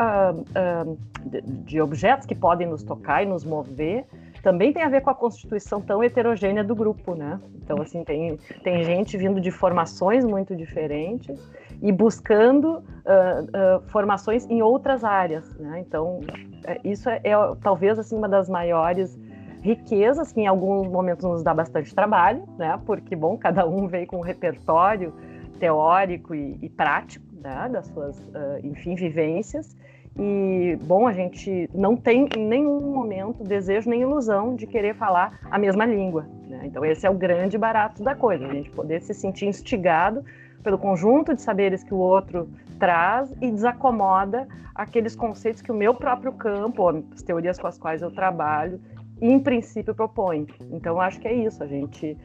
de, 1.25 1.41
de 1.41 1.81
objetos 1.81 2.27
que 2.27 2.35
podem 2.35 2.67
nos 2.67 2.83
tocar 2.83 3.23
e 3.23 3.27
nos 3.27 3.45
mover, 3.45 4.05
também 4.43 4.73
tem 4.73 4.83
a 4.83 4.89
ver 4.89 5.01
com 5.01 5.11
a 5.11 5.15
constituição 5.15 5.81
tão 5.81 6.03
heterogênea 6.03 6.65
do 6.65 6.75
grupo, 6.75 7.15
né? 7.15 7.41
Então, 7.63 7.81
assim, 7.81 8.03
tem, 8.03 8.37
tem 8.65 8.83
gente 8.83 9.17
vindo 9.17 9.41
de 9.41 9.51
formações 9.51 10.25
muito 10.25 10.57
diferentes 10.57 11.41
e 11.81 11.93
buscando 11.93 12.79
uh, 12.79 13.79
uh, 13.79 13.83
formações 13.91 14.45
em 14.51 14.61
outras 14.61 15.05
áreas, 15.05 15.49
né? 15.59 15.81
Então, 15.87 16.21
é, 16.65 16.81
isso 16.85 17.09
é, 17.09 17.21
é, 17.23 17.35
talvez, 17.63 17.99
assim, 17.99 18.17
uma 18.17 18.29
das 18.29 18.49
maiores 18.49 19.17
riquezas 19.61 20.33
que 20.33 20.41
em 20.41 20.47
alguns 20.49 20.89
momentos 20.89 21.25
nos 21.25 21.45
dá 21.45 21.55
bastante 21.55 21.95
trabalho, 21.95 22.43
né? 22.59 22.79
Porque, 22.85 23.15
bom, 23.15 23.39
cada 23.39 23.65
um 23.65 23.87
veio 23.87 24.09
com 24.09 24.17
um 24.17 24.23
repertório 24.23 25.15
teórico 25.61 26.35
e, 26.35 26.59
e 26.61 26.69
prático, 26.69 27.25
né? 27.41 27.69
Das 27.73 27.87
suas, 27.87 28.19
uh, 28.19 28.59
enfim, 28.65 28.97
vivências 28.97 29.77
e, 30.19 30.79
bom, 30.83 31.07
a 31.07 31.13
gente 31.13 31.69
não 31.75 31.97
tem 31.97 32.29
em 32.37 32.47
nenhum 32.47 32.81
momento 32.93 33.43
desejo 33.43 33.89
nem 33.89 34.03
ilusão 34.03 34.55
de 34.55 34.67
querer 34.67 34.95
falar 34.95 35.41
a 35.51 35.59
mesma 35.59 35.87
língua. 35.87 36.27
Né? 36.49 36.63
Então, 36.65 36.85
esse 36.85 37.07
é 37.07 37.11
o 37.11 37.15
grande 37.15 37.57
barato 37.57 38.03
da 38.03 38.15
coisa, 38.15 38.47
a 38.47 38.53
gente 38.53 38.71
poder 38.71 39.01
se 39.01 39.15
sentir 39.15 39.47
instigado 39.47 40.23
pelo 40.63 40.79
conjunto 40.79 41.35
de 41.35 41.41
saberes 41.41 41.83
que 41.83 41.95
o 41.95 41.99
outro 41.99 42.49
traz 42.79 43.33
e 43.41 43.51
desacomoda 43.51 44.47
aqueles 44.75 45.17
conceitos 45.17 45.63
que 45.63 45.73
o 45.73 45.75
meu 45.75 45.95
próprio 45.95 46.33
campo, 46.33 46.89
as 47.13 47.23
teorias 47.23 47.59
com 47.59 47.67
as 47.67 47.79
quais 47.79 48.03
eu 48.03 48.11
trabalho, 48.11 48.81
em 49.21 49.39
princípio 49.41 49.95
propõe. 49.95 50.47
Então, 50.71 51.01
acho 51.01 51.21
que 51.21 51.29
é 51.29 51.33
isso, 51.33 51.63
a 51.63 51.67
gente. 51.67 52.17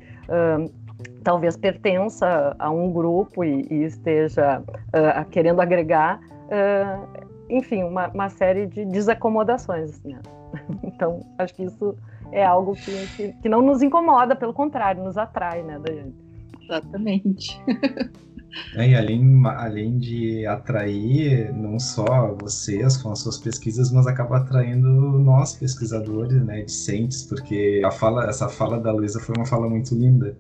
talvez 1.24 1.56
pertença 1.56 2.56
a 2.58 2.70
um 2.72 2.92
grupo 2.92 3.44
e, 3.44 3.68
e 3.70 3.84
esteja 3.84 4.62
uh, 4.62 5.30
querendo 5.30 5.62
agregar 5.62 6.20
uh, 6.48 7.27
enfim, 7.50 7.84
uma, 7.84 8.08
uma 8.10 8.30
série 8.30 8.68
de 8.68 8.86
desacomodações. 8.86 10.02
Né? 10.04 10.20
Então, 10.84 11.20
acho 11.38 11.54
que 11.54 11.64
isso 11.64 11.96
é 12.32 12.44
algo 12.44 12.74
que, 12.74 13.08
que, 13.16 13.34
que, 13.34 13.50
não 13.50 13.62
nos 13.62 13.82
incomoda, 13.82 14.36
pelo 14.36 14.54
contrário, 14.54 15.04
nos 15.04 15.18
atrai, 15.18 15.62
né, 15.62 15.80
Daiane? 15.80 16.16
Exatamente. 16.64 17.62
É, 18.76 18.90
e 18.90 18.96
além, 18.96 19.46
além 19.46 20.00
de 20.00 20.48
atrair 20.48 21.54
não 21.54 21.78
só 21.78 22.34
vocês 22.42 22.98
com 22.98 23.12
as 23.12 23.20
suas 23.20 23.38
pesquisas, 23.38 23.92
mas 23.92 24.08
acaba 24.08 24.38
atraindo 24.38 24.90
nós 24.90 25.54
pesquisadores, 25.54 26.44
né, 26.44 26.64
discentes, 26.64 27.24
porque 27.24 27.82
a 27.86 27.92
fala, 27.92 28.28
essa 28.28 28.50
fala 28.50 28.80
da 28.80 28.92
Luísa 28.92 29.20
foi 29.20 29.36
uma 29.38 29.46
fala 29.46 29.70
muito 29.70 29.94
linda 29.94 30.36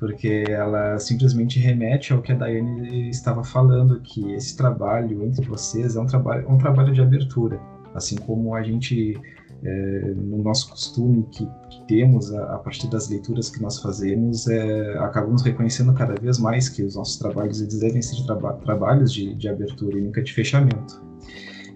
porque 0.00 0.44
ela 0.48 0.98
simplesmente 0.98 1.60
remete 1.60 2.12
ao 2.14 2.22
que 2.22 2.32
a 2.32 2.34
Daiane 2.34 3.10
estava 3.10 3.44
falando, 3.44 4.00
que 4.00 4.32
esse 4.32 4.56
trabalho 4.56 5.22
entre 5.22 5.46
vocês 5.46 5.94
é 5.94 6.00
um 6.00 6.06
trabalho, 6.06 6.50
um 6.50 6.56
trabalho 6.56 6.94
de 6.94 7.02
abertura, 7.02 7.60
assim 7.94 8.16
como 8.16 8.54
a 8.54 8.62
gente 8.62 9.20
é, 9.62 10.14
no 10.16 10.42
nosso 10.42 10.70
costume 10.70 11.26
que, 11.30 11.46
que 11.68 11.86
temos 11.86 12.32
a, 12.32 12.54
a, 12.54 12.58
partir 12.58 12.88
das 12.88 13.10
leituras 13.10 13.50
que 13.50 13.60
nós 13.60 13.78
fazemos, 13.78 14.48
é, 14.48 14.96
acabamos 15.00 15.42
reconhecendo 15.42 15.92
cada 15.92 16.14
vez 16.14 16.38
mais 16.38 16.70
que 16.70 16.82
os 16.82 16.96
nossos 16.96 17.18
trabalhos 17.18 17.60
eles 17.60 17.78
devem 17.78 18.00
ser 18.00 18.24
traba 18.24 18.54
trabalhos 18.54 19.12
de, 19.12 19.34
de 19.34 19.48
abertura 19.50 19.98
e 19.98 20.00
nunca 20.00 20.22
de 20.22 20.32
fechamento. 20.32 21.02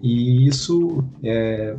E 0.01 0.47
isso 0.47 1.03
é, 1.23 1.75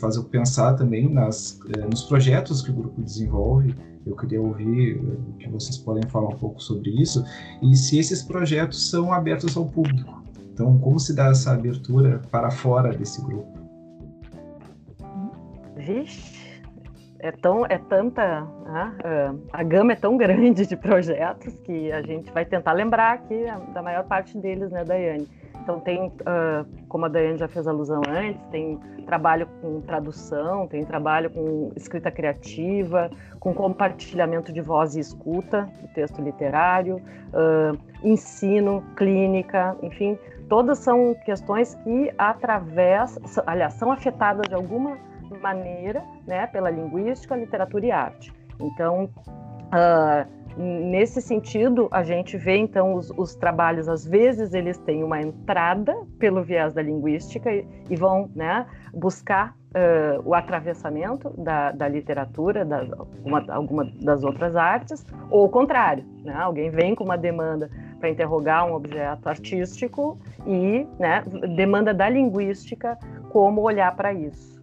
faz 0.00 0.16
eu 0.16 0.24
pensar 0.24 0.74
também 0.74 1.08
nas, 1.08 1.58
é, 1.76 1.86
nos 1.86 2.02
projetos 2.02 2.62
que 2.62 2.70
o 2.70 2.74
grupo 2.74 3.00
desenvolve, 3.02 3.74
eu 4.06 4.14
queria 4.16 4.40
ouvir 4.40 4.96
o 4.96 5.32
que 5.38 5.48
vocês 5.48 5.78
podem 5.78 6.02
falar 6.10 6.28
um 6.28 6.36
pouco 6.36 6.62
sobre 6.62 6.90
isso 6.90 7.24
e 7.62 7.74
se 7.74 7.98
esses 7.98 8.22
projetos 8.22 8.90
são 8.90 9.12
abertos 9.12 9.56
ao 9.56 9.66
público. 9.66 10.22
Então, 10.52 10.78
como 10.78 11.00
se 11.00 11.14
dá 11.14 11.28
essa 11.28 11.52
abertura 11.52 12.20
para 12.30 12.50
fora 12.50 12.90
desse 12.92 13.20
grupo? 13.24 13.58
Vixe, 15.76 16.62
é 17.18 17.32
tão 17.32 17.66
é 17.66 17.78
tanta 17.78 18.42
né? 18.42 19.34
a 19.52 19.62
gama 19.62 19.92
é 19.92 19.96
tão 19.96 20.16
grande 20.16 20.66
de 20.66 20.76
projetos 20.76 21.54
que 21.60 21.90
a 21.90 22.02
gente 22.02 22.30
vai 22.30 22.44
tentar 22.44 22.72
lembrar 22.72 23.14
aqui 23.14 23.44
da 23.72 23.82
maior 23.82 24.04
parte 24.04 24.36
deles, 24.38 24.70
né, 24.70 24.84
Daiane? 24.84 25.28
Então 25.64 25.80
tem, 25.80 26.08
uh, 26.08 26.86
como 26.88 27.06
a 27.06 27.08
Daiane 27.08 27.38
já 27.38 27.48
fez 27.48 27.66
alusão 27.66 28.02
antes, 28.06 28.40
tem 28.50 28.78
trabalho 29.06 29.48
com 29.62 29.80
tradução, 29.80 30.68
tem 30.68 30.84
trabalho 30.84 31.30
com 31.30 31.72
escrita 31.74 32.10
criativa, 32.10 33.10
com 33.40 33.54
compartilhamento 33.54 34.52
de 34.52 34.60
voz 34.60 34.94
e 34.94 35.00
escuta 35.00 35.66
texto 35.94 36.20
literário, 36.20 36.96
uh, 36.96 37.78
ensino, 38.02 38.84
clínica, 38.96 39.76
enfim, 39.82 40.18
todas 40.48 40.78
são 40.78 41.14
questões 41.24 41.74
que 41.76 42.12
atravessam, 42.18 43.22
aliás, 43.46 43.72
são 43.74 43.90
afetadas 43.90 44.46
de 44.46 44.54
alguma 44.54 44.98
maneira, 45.40 46.04
né, 46.26 46.46
pela 46.48 46.70
linguística, 46.70 47.34
literatura 47.34 47.86
e 47.86 47.90
arte. 47.90 48.32
Então, 48.60 49.04
uh, 49.04 50.43
Nesse 50.56 51.20
sentido, 51.20 51.88
a 51.90 52.04
gente 52.04 52.36
vê 52.36 52.56
então 52.56 52.94
os, 52.94 53.10
os, 53.16 53.34
trabalhos, 53.34 53.88
às 53.88 54.06
vezes 54.06 54.54
eles 54.54 54.78
têm 54.78 55.02
uma 55.02 55.20
entrada 55.20 55.92
pelo 56.18 56.44
viés 56.44 56.72
da 56.72 56.80
linguística 56.80 57.52
e, 57.52 57.66
e 57.90 57.96
vão 57.96 58.30
né, 58.36 58.64
buscar 58.92 59.56
uh, 59.74 60.22
o 60.24 60.32
atravessamento 60.32 61.30
da, 61.36 61.72
da 61.72 61.88
literatura, 61.88 62.64
da, 62.64 62.86
uma, 63.24 63.44
alguma 63.48 63.84
das 64.00 64.22
outras 64.22 64.54
artes, 64.54 65.04
ou 65.28 65.46
o 65.46 65.48
contrário, 65.48 66.04
né, 66.22 66.34
alguém 66.34 66.70
vem 66.70 66.94
com 66.94 67.02
uma 67.02 67.18
demanda 67.18 67.68
para 67.98 68.10
interrogar 68.10 68.64
um 68.64 68.74
objeto 68.74 69.28
artístico 69.28 70.16
e 70.46 70.86
né, 71.00 71.24
demanda 71.56 71.92
da 71.92 72.08
linguística 72.08 72.96
como 73.30 73.62
olhar 73.62 73.94
para 73.96 74.12
isso. 74.12 74.62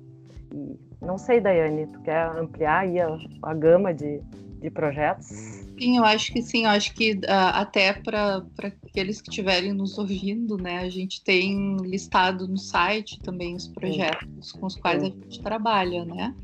E, 0.54 0.80
não 1.02 1.18
sei, 1.18 1.42
Daiane, 1.42 1.88
tu 1.88 2.00
quer 2.02 2.28
ampliar 2.28 2.80
aí 2.82 3.02
a, 3.02 3.10
a 3.44 3.54
gama 3.54 3.94
de, 3.94 4.22
de 4.60 4.70
projetos? 4.70 5.61
Sim, 5.82 5.98
eu 5.98 6.06
acho 6.06 6.32
que 6.32 6.44
sim. 6.44 6.66
Eu 6.66 6.70
acho 6.70 6.94
que 6.94 7.14
uh, 7.14 7.54
até 7.54 7.92
para 7.92 8.46
aqueles 8.62 9.20
que 9.20 9.30
estiverem 9.30 9.74
nos 9.74 9.98
ouvindo, 9.98 10.56
né, 10.56 10.78
a 10.78 10.90
gente 10.90 11.24
tem 11.24 11.76
listado 11.78 12.48
no 12.48 12.58
site 12.58 13.20
também 13.24 13.56
os 13.56 13.68
projetos 13.68 14.52
com 14.52 14.68
os 14.68 14.76
quais 14.76 15.02
a 15.02 15.08
gente 15.08 15.42
trabalha, 15.42 16.06
né? 16.06 16.36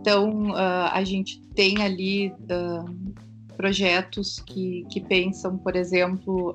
Então, 0.00 0.50
uh, 0.50 0.90
a 0.92 1.02
gente 1.02 1.40
tem 1.54 1.80
ali 1.80 2.28
uh, 2.28 3.56
projetos 3.56 4.38
que, 4.40 4.84
que 4.90 5.00
pensam, 5.00 5.56
por 5.56 5.76
exemplo, 5.76 6.54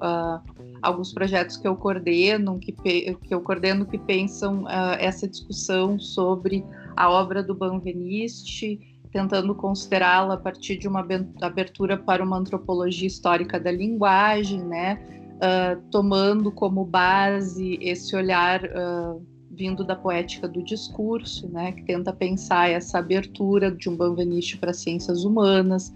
alguns 0.83 1.11
projetos 1.11 1.57
que 1.57 1.67
eu 1.67 1.75
coordeno, 1.75 2.59
que, 2.59 2.73
que 2.73 3.33
eu 3.33 3.41
coordeno 3.41 3.87
que 3.87 3.97
pensam 3.97 4.67
essa 4.99 5.27
discussão 5.27 5.97
sobre 5.97 6.63
a 6.95 7.09
obra 7.09 7.41
do 7.41 7.55
Banveniste, 7.55 8.88
tentando 9.11 9.55
considerá-la 9.55 10.35
a 10.35 10.37
partir 10.37 10.77
de 10.77 10.87
uma 10.87 11.05
abertura 11.41 11.97
para 11.97 12.23
uma 12.23 12.37
antropologia 12.37 13.07
histórica 13.07 13.59
da 13.59 13.71
linguagem, 13.71 14.63
né? 14.63 14.99
Uh, 15.35 15.81
tomando 15.89 16.51
como 16.51 16.83
base 16.83 17.79
esse 17.81 18.15
olhar 18.15 18.61
uh, 18.65 19.25
vindo 19.49 19.85
da 19.85 19.95
poética 19.95 20.47
do 20.47 20.63
discurso, 20.63 21.49
né? 21.49 21.71
Que 21.71 21.83
tenta 21.83 22.13
pensar 22.13 22.69
essa 22.69 22.99
abertura 22.99 23.71
de 23.71 23.89
um 23.89 23.95
Banveniste 23.95 24.57
para 24.57 24.73
ciências 24.73 25.23
humanas, 25.23 25.91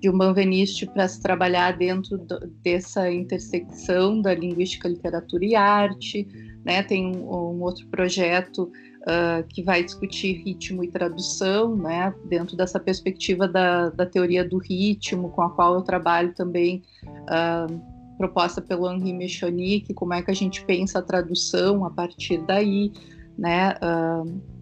de 0.00 0.10
um 0.10 0.16
Banveniste 0.16 0.86
para 0.86 1.06
se 1.06 1.20
trabalhar 1.20 1.76
dentro 1.76 2.18
do, 2.18 2.40
dessa 2.62 3.10
intersecção 3.12 4.20
da 4.20 4.34
linguística, 4.34 4.88
literatura 4.88 5.44
e 5.44 5.54
arte, 5.54 6.26
né? 6.64 6.82
Tem 6.82 7.06
um, 7.06 7.28
um 7.28 7.62
outro 7.62 7.86
projeto 7.88 8.72
uh, 9.06 9.46
que 9.48 9.62
vai 9.62 9.82
discutir 9.82 10.42
ritmo 10.44 10.82
e 10.82 10.88
tradução, 10.88 11.76
né, 11.76 12.14
dentro 12.24 12.56
dessa 12.56 12.78
perspectiva 12.78 13.46
da, 13.46 13.90
da 13.90 14.04
teoria 14.04 14.46
do 14.46 14.58
ritmo, 14.58 15.30
com 15.30 15.42
a 15.42 15.50
qual 15.50 15.74
eu 15.74 15.82
trabalho 15.82 16.34
também 16.34 16.82
uh, 17.06 17.80
proposta 18.18 18.60
pelo 18.60 18.90
Henri 18.90 19.12
Mechonic, 19.12 19.92
como 19.94 20.14
é 20.14 20.22
que 20.22 20.30
a 20.30 20.34
gente 20.34 20.64
pensa 20.64 20.98
a 20.98 21.02
tradução 21.02 21.84
a 21.84 21.90
partir 21.90 22.38
daí, 22.46 22.92
né? 23.38 23.74
Uh, 23.74 24.56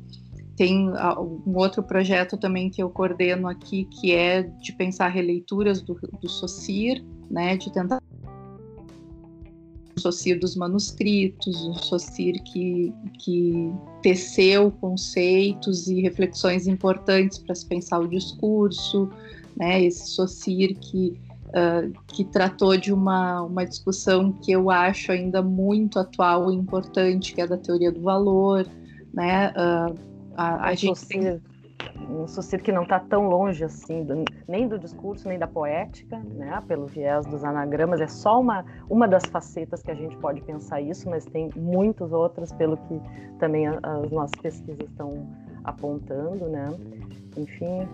tem 0.57 0.89
um 0.89 1.57
outro 1.57 1.83
projeto 1.83 2.37
também 2.37 2.71
que 2.71 2.81
eu 2.81 2.89
coordeno 2.89 3.49
aqui, 3.49 3.87
que 3.87 4.13
é 4.13 4.43
de 4.43 4.73
pensar 4.73 5.09
releituras 5.09 5.83
do, 5.83 5.95
do 6.21 6.29
Socir, 6.29 7.05
né? 7.29 7.57
De 7.57 7.73
tentar 7.73 8.01
Socir 9.97 10.39
dos 10.39 10.57
manuscritos, 10.57 11.57
o 11.67 11.75
Socir 11.75 12.43
que, 12.43 12.93
que 13.19 13.73
teceu 14.03 14.71
conceitos 14.71 15.89
e 15.89 16.01
reflexões 16.01 16.67
importantes 16.67 17.39
para 17.39 17.55
se 17.55 17.67
pensar 17.67 18.01
o 18.01 18.09
discurso, 18.09 19.09
né? 19.57 19.83
Esse 19.83 20.09
Socir 20.09 20.75
que 20.75 21.19
uh, 21.55 21.93
que 22.09 22.25
tratou 22.25 22.77
de 22.77 22.93
uma, 22.93 23.43
uma 23.43 23.65
discussão 23.65 24.33
que 24.33 24.53
eu 24.53 24.71
acho 24.71 25.13
ainda 25.13 25.41
muito 25.41 25.99
atual 25.99 26.53
e 26.53 26.57
importante, 26.57 27.35
que 27.35 27.41
é 27.41 27.47
da 27.47 27.57
teoria 27.57 27.93
do 27.93 28.01
valor, 28.01 28.67
né? 29.13 29.51
Uh, 29.51 29.97
a, 30.37 30.69
a 30.69 30.75
gente 30.75 31.07
tem... 31.07 31.41
um 32.09 32.27
Socir 32.27 32.63
que 32.63 32.73
não 32.73 32.83
está 32.83 32.99
tão 33.01 33.29
longe 33.29 33.65
assim, 33.65 34.05
do, 34.05 34.25
nem 34.49 34.69
do 34.69 34.79
discurso, 34.79 35.29
nem 35.29 35.39
da 35.39 35.47
poética, 35.47 36.19
né, 36.19 36.63
pelo 36.67 36.87
viés 36.87 37.27
dos 37.27 37.45
anagramas, 37.45 38.01
é 38.01 38.07
só 38.07 38.41
uma, 38.41 38.65
uma 38.89 39.09
das 39.09 39.25
facetas 39.27 39.83
que 39.83 39.91
a 39.91 39.95
gente 39.95 40.17
pode 40.19 40.41
pensar 40.43 40.81
isso, 40.81 41.09
mas 41.09 41.25
tem 41.25 41.51
muitas 41.57 42.13
outras, 42.13 42.53
pelo 42.53 42.77
que 42.77 43.01
também 43.39 43.67
as 43.67 44.11
nossas 44.11 44.41
pesquisas 44.41 44.89
estão 44.89 45.27
apontando, 45.65 46.49
né? 46.49 46.69
Enfim, 47.37 47.89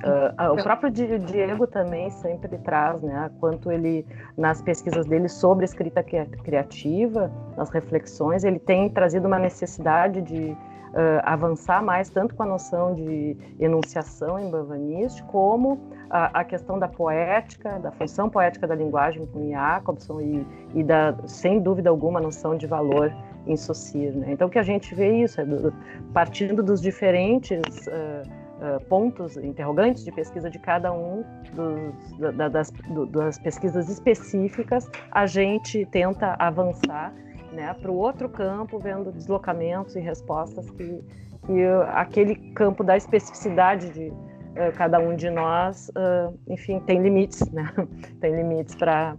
Uh, 0.00 0.54
o 0.54 0.62
próprio 0.62 0.90
Diego 0.90 1.66
também 1.66 2.08
sempre 2.08 2.56
traz, 2.58 3.02
né, 3.02 3.30
quanto 3.38 3.70
ele 3.70 4.06
nas 4.34 4.62
pesquisas 4.62 5.04
dele 5.04 5.28
sobre 5.28 5.66
escrita 5.66 6.02
criativa, 6.02 7.30
nas 7.54 7.68
reflexões, 7.68 8.42
ele 8.42 8.58
tem 8.58 8.88
trazido 8.88 9.26
uma 9.26 9.38
necessidade 9.38 10.22
de 10.22 10.56
uh, 10.90 11.20
avançar 11.24 11.82
mais 11.82 12.08
tanto 12.08 12.34
com 12.34 12.42
a 12.42 12.46
noção 12.46 12.94
de 12.94 13.36
enunciação 13.58 14.38
em 14.38 14.50
Bavanis, 14.50 15.20
como 15.22 15.80
a, 16.08 16.40
a, 16.40 16.44
questão 16.44 16.78
da 16.78 16.88
poética, 16.88 17.78
da 17.78 17.90
função 17.92 18.28
poética 18.28 18.66
da 18.66 18.74
linguagem 18.74 19.26
com 19.26 19.50
Jacobson 19.50 20.20
e, 20.20 20.46
e 20.74 20.82
da, 20.82 21.14
sem 21.26 21.60
dúvida 21.60 21.90
alguma, 21.90 22.20
noção 22.20 22.56
de 22.56 22.66
valor 22.66 23.12
em 23.46 23.56
Saussure. 23.56 24.10
Né? 24.10 24.32
Então, 24.32 24.48
o 24.48 24.50
que 24.50 24.58
a 24.58 24.62
gente 24.62 24.94
vê 24.94 25.08
é 25.08 25.22
isso, 25.22 25.40
é 25.40 25.44
do, 25.44 25.72
partindo 26.12 26.62
dos 26.62 26.80
diferentes 26.80 27.86
uh, 27.86 28.76
uh, 28.76 28.80
pontos 28.86 29.36
interrogantes 29.36 30.04
de 30.04 30.12
pesquisa 30.12 30.50
de 30.50 30.58
cada 30.58 30.92
um 30.92 31.24
dos, 31.54 32.34
da, 32.36 32.48
das, 32.48 32.70
do, 32.70 33.06
das 33.06 33.38
pesquisas 33.38 33.88
específicas, 33.88 34.88
a 35.10 35.26
gente 35.26 35.86
tenta 35.86 36.36
avançar 36.38 37.12
né, 37.52 37.74
para 37.74 37.90
o 37.90 37.96
outro 37.96 38.28
campo, 38.28 38.78
vendo 38.78 39.12
deslocamentos 39.12 39.96
e 39.96 40.00
respostas 40.00 40.70
que, 40.70 41.02
que 41.46 41.64
aquele 41.92 42.34
campo 42.52 42.84
da 42.84 42.96
especificidade 42.96 43.90
de 43.90 44.08
uh, 44.08 44.72
cada 44.76 44.98
um 44.98 45.14
de 45.14 45.30
nós, 45.30 45.90
uh, 45.90 46.36
enfim, 46.48 46.80
tem 46.80 47.02
limites, 47.02 47.50
né? 47.50 47.72
tem 48.20 48.34
limites 48.36 48.74
para, 48.74 49.16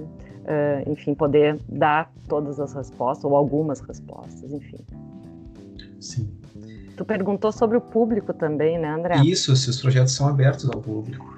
uh, 0.00 0.90
enfim, 0.90 1.14
poder 1.14 1.58
dar 1.68 2.10
todas 2.28 2.60
as 2.60 2.72
respostas 2.72 3.24
ou 3.24 3.36
algumas 3.36 3.80
respostas, 3.80 4.52
enfim. 4.52 4.78
Sim. 6.00 6.30
Tu 6.96 7.04
perguntou 7.04 7.52
sobre 7.52 7.76
o 7.76 7.80
público 7.80 8.34
também, 8.34 8.78
né, 8.78 8.88
André? 8.88 9.16
Isso, 9.18 9.54
se 9.54 9.70
os 9.70 9.80
projetos 9.80 10.12
são 10.14 10.28
abertos 10.28 10.68
ao 10.68 10.80
público. 10.80 11.37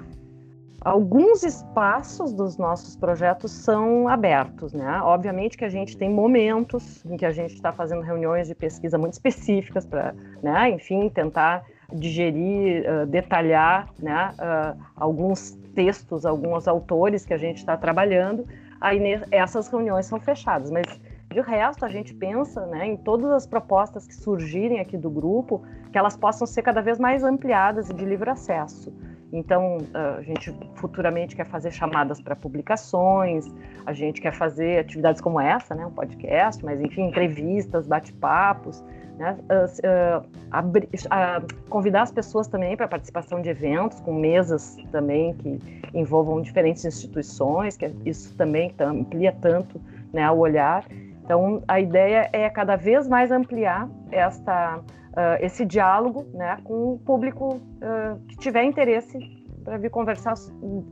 Alguns 0.83 1.43
espaços 1.43 2.33
dos 2.33 2.57
nossos 2.57 2.95
projetos 2.95 3.51
são 3.51 4.07
abertos, 4.07 4.73
né? 4.73 4.99
Obviamente 5.03 5.55
que 5.55 5.63
a 5.63 5.69
gente 5.69 5.95
tem 5.95 6.09
momentos 6.09 7.05
em 7.05 7.17
que 7.17 7.25
a 7.25 7.31
gente 7.31 7.53
está 7.53 7.71
fazendo 7.71 8.01
reuniões 8.01 8.47
de 8.47 8.55
pesquisa 8.55 8.97
muito 8.97 9.13
específicas 9.13 9.85
para, 9.85 10.15
né, 10.41 10.71
enfim, 10.71 11.07
tentar 11.07 11.63
digerir, 11.93 12.83
uh, 12.89 13.05
detalhar, 13.05 13.89
né, 13.99 14.33
uh, 14.39 14.81
alguns 14.95 15.51
textos, 15.75 16.25
alguns 16.25 16.67
autores 16.67 17.27
que 17.27 17.33
a 17.35 17.37
gente 17.37 17.57
está 17.57 17.77
trabalhando. 17.77 18.47
Aí 18.79 18.99
essas 19.29 19.67
reuniões 19.67 20.07
são 20.07 20.19
fechadas, 20.19 20.71
mas 20.71 20.87
de 21.31 21.41
resto, 21.41 21.85
a 21.85 21.89
gente 21.89 22.13
pensa 22.13 22.65
né, 22.65 22.87
em 22.87 22.97
todas 22.97 23.31
as 23.31 23.45
propostas 23.45 24.05
que 24.05 24.13
surgirem 24.13 24.79
aqui 24.79 24.97
do 24.97 25.09
grupo, 25.09 25.63
que 25.91 25.97
elas 25.97 26.17
possam 26.17 26.45
ser 26.45 26.61
cada 26.61 26.81
vez 26.81 26.99
mais 26.99 27.23
ampliadas 27.23 27.89
e 27.89 27.93
de 27.93 28.03
livre 28.03 28.29
acesso. 28.29 28.91
Então, 29.33 29.77
a 29.93 30.21
gente 30.21 30.53
futuramente 30.75 31.35
quer 31.35 31.45
fazer 31.45 31.71
chamadas 31.71 32.19
para 32.19 32.35
publicações, 32.35 33.47
a 33.85 33.93
gente 33.93 34.19
quer 34.19 34.33
fazer 34.33 34.79
atividades 34.79 35.21
como 35.21 35.39
essa, 35.39 35.73
né, 35.73 35.85
um 35.85 35.91
podcast, 35.91 36.63
mas 36.65 36.81
enfim, 36.81 37.03
entrevistas, 37.03 37.87
bate-papos, 37.87 38.83
né, 39.17 39.37
uh, 39.49 40.19
uh, 40.19 41.69
convidar 41.69 42.01
as 42.01 42.11
pessoas 42.11 42.47
também 42.47 42.75
para 42.75 42.87
participação 42.87 43.41
de 43.41 43.49
eventos, 43.49 43.99
com 43.99 44.13
mesas 44.13 44.77
também 44.91 45.33
que 45.35 45.59
envolvam 45.93 46.41
diferentes 46.41 46.83
instituições, 46.83 47.77
que 47.77 47.85
isso 48.05 48.35
também 48.35 48.73
amplia 48.79 49.31
tanto 49.31 49.79
né, 50.11 50.29
o 50.31 50.37
olhar. 50.37 50.85
Então, 51.23 51.63
a 51.67 51.79
ideia 51.79 52.29
é 52.33 52.49
cada 52.49 52.75
vez 52.75 53.07
mais 53.07 53.31
ampliar 53.31 53.87
esta, 54.11 54.79
uh, 55.11 55.43
esse 55.43 55.65
diálogo 55.65 56.25
né, 56.33 56.57
com 56.63 56.93
o 56.93 56.99
público 56.99 57.55
uh, 57.55 58.19
que 58.27 58.37
tiver 58.37 58.63
interesse 58.63 59.17
para 59.63 59.77
vir 59.77 59.91
conversar 59.91 60.33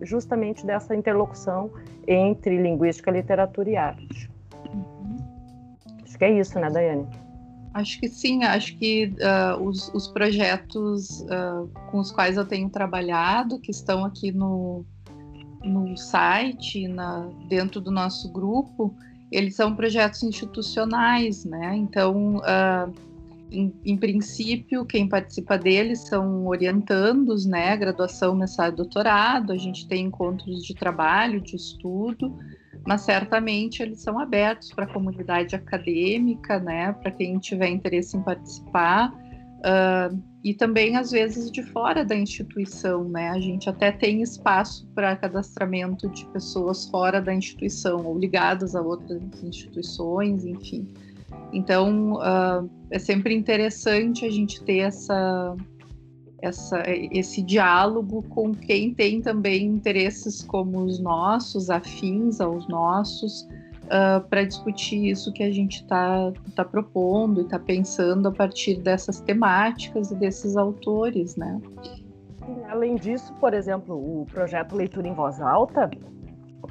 justamente 0.01 0.65
dessa 0.65 0.95
interlocução 0.95 1.71
entre 2.07 2.61
linguística, 2.61 3.09
literatura 3.09 3.69
e 3.69 3.75
arte. 3.75 4.29
Acho 6.03 6.17
que 6.17 6.25
é 6.25 6.39
isso, 6.39 6.59
né, 6.59 6.69
Daiane? 6.69 7.07
Acho 7.73 7.99
que 7.99 8.07
sim, 8.07 8.43
acho 8.43 8.77
que 8.77 9.15
uh, 9.19 9.63
os, 9.63 9.93
os, 9.93 10.07
projetos 10.07 11.25
com 11.89 11.99
os 11.99 12.11
quais 12.11 12.35
eu 12.35 12.45
tenho 12.45 12.69
trabalhado, 12.69 13.59
que 13.59 13.71
estão 13.71 14.03
aqui 14.03 14.31
no, 14.31 14.85
no 15.63 15.95
site, 15.95 16.87
na, 16.87 17.29
dentro 17.47 17.79
do 17.79 17.91
nosso 17.91 18.31
grupo, 18.31 18.95
eles 19.31 19.55
são 19.55 19.75
projetos 19.75 20.23
institucionais, 20.23 21.45
né? 21.45 21.75
Então, 21.75 22.37
uh, 22.37 22.93
em, 23.51 23.73
em, 23.83 23.97
princípio, 23.97 24.85
quem 24.85 25.07
participa 25.07 25.57
deles 25.57 26.07
são 26.07 26.47
orientandos, 26.47 27.45
né? 27.45 27.75
Graduação, 27.77 28.35
mestrado, 28.35 28.77
doutorado. 28.77 29.51
A 29.51 29.57
gente 29.57 29.87
tem 29.87 30.05
encontros 30.05 30.63
de 30.63 30.75
trabalho, 30.75 31.41
de 31.41 31.55
estudo, 31.55 32.37
mas 32.87 33.01
certamente 33.01 33.81
eles 33.81 34.01
são 34.01 34.19
abertos 34.19 34.71
para 34.73 34.85
a 34.85 34.93
comunidade 34.93 35.55
acadêmica, 35.55 36.59
né? 36.59 36.93
Para 36.93 37.11
quem 37.11 37.37
tiver 37.39 37.69
interesse 37.69 38.15
em 38.15 38.21
participar. 38.21 39.11
Uh, 39.59 40.17
e 40.41 40.53
também 40.53 40.95
às 40.95 41.11
vezes 41.11 41.51
de 41.51 41.61
fora 41.61 42.05
da 42.05 42.15
instituição, 42.15 43.03
né? 43.03 43.29
A 43.29 43.39
gente 43.39 43.69
até 43.69 43.91
tem 43.91 44.21
espaço 44.21 44.87
para 44.95 45.15
cadastramento 45.15 46.07
de 46.09 46.25
pessoas 46.27 46.89
fora 46.89 47.21
da 47.21 47.33
instituição 47.33 48.05
ou 48.05 48.17
ligadas 48.17 48.75
a 48.75 48.81
outras 48.81 49.21
instituições, 49.43 50.45
enfim. 50.45 50.87
Então 51.51 52.13
uh, 52.13 52.69
é 52.91 52.99
sempre 52.99 53.35
interessante 53.35 54.25
a 54.25 54.29
gente 54.29 54.63
ter 54.63 54.79
essa, 54.79 55.55
essa, 56.41 56.83
esse 56.87 57.41
diálogo 57.41 58.23
com 58.29 58.53
quem 58.53 58.93
tem 58.93 59.21
também 59.21 59.65
interesses 59.65 60.41
como 60.41 60.79
os 60.83 60.99
nossos, 60.99 61.69
afins 61.69 62.39
aos 62.39 62.67
nossos, 62.67 63.41
uh, 63.41 63.47
ah, 63.89 64.25
para 64.29 64.43
discutir 64.43 65.09
isso 65.09 65.33
que 65.33 65.43
a 65.43 65.51
gente 65.51 65.81
está 65.81 66.31
tá 66.55 66.63
propondo 66.63 67.41
e 67.41 67.43
está 67.43 67.57
pensando 67.57 68.27
a 68.27 68.31
partir 68.31 68.79
dessas 68.81 69.19
temáticas 69.21 70.11
e 70.11 70.15
desses 70.15 70.55
autores, 70.55 71.35
né? 71.35 71.59
Além 72.69 72.95
disso, 72.95 73.33
por 73.39 73.53
exemplo, 73.53 73.95
o 73.95 74.25
projeto 74.25 74.75
Leitura 74.75 75.07
em 75.07 75.13
Voz 75.13 75.39
Alta, 75.41 75.89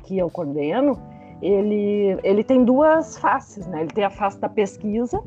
que 0.04 0.18
eu 0.18 0.30
coordeno, 0.30 1.00
ele, 1.40 2.18
ele 2.22 2.42
tem 2.42 2.64
duas 2.64 3.16
faces, 3.18 3.66
né? 3.66 3.82
Ele 3.82 3.90
tem 3.90 4.04
a 4.04 4.10
face 4.10 4.40
da 4.40 4.48
pesquisa. 4.48 5.22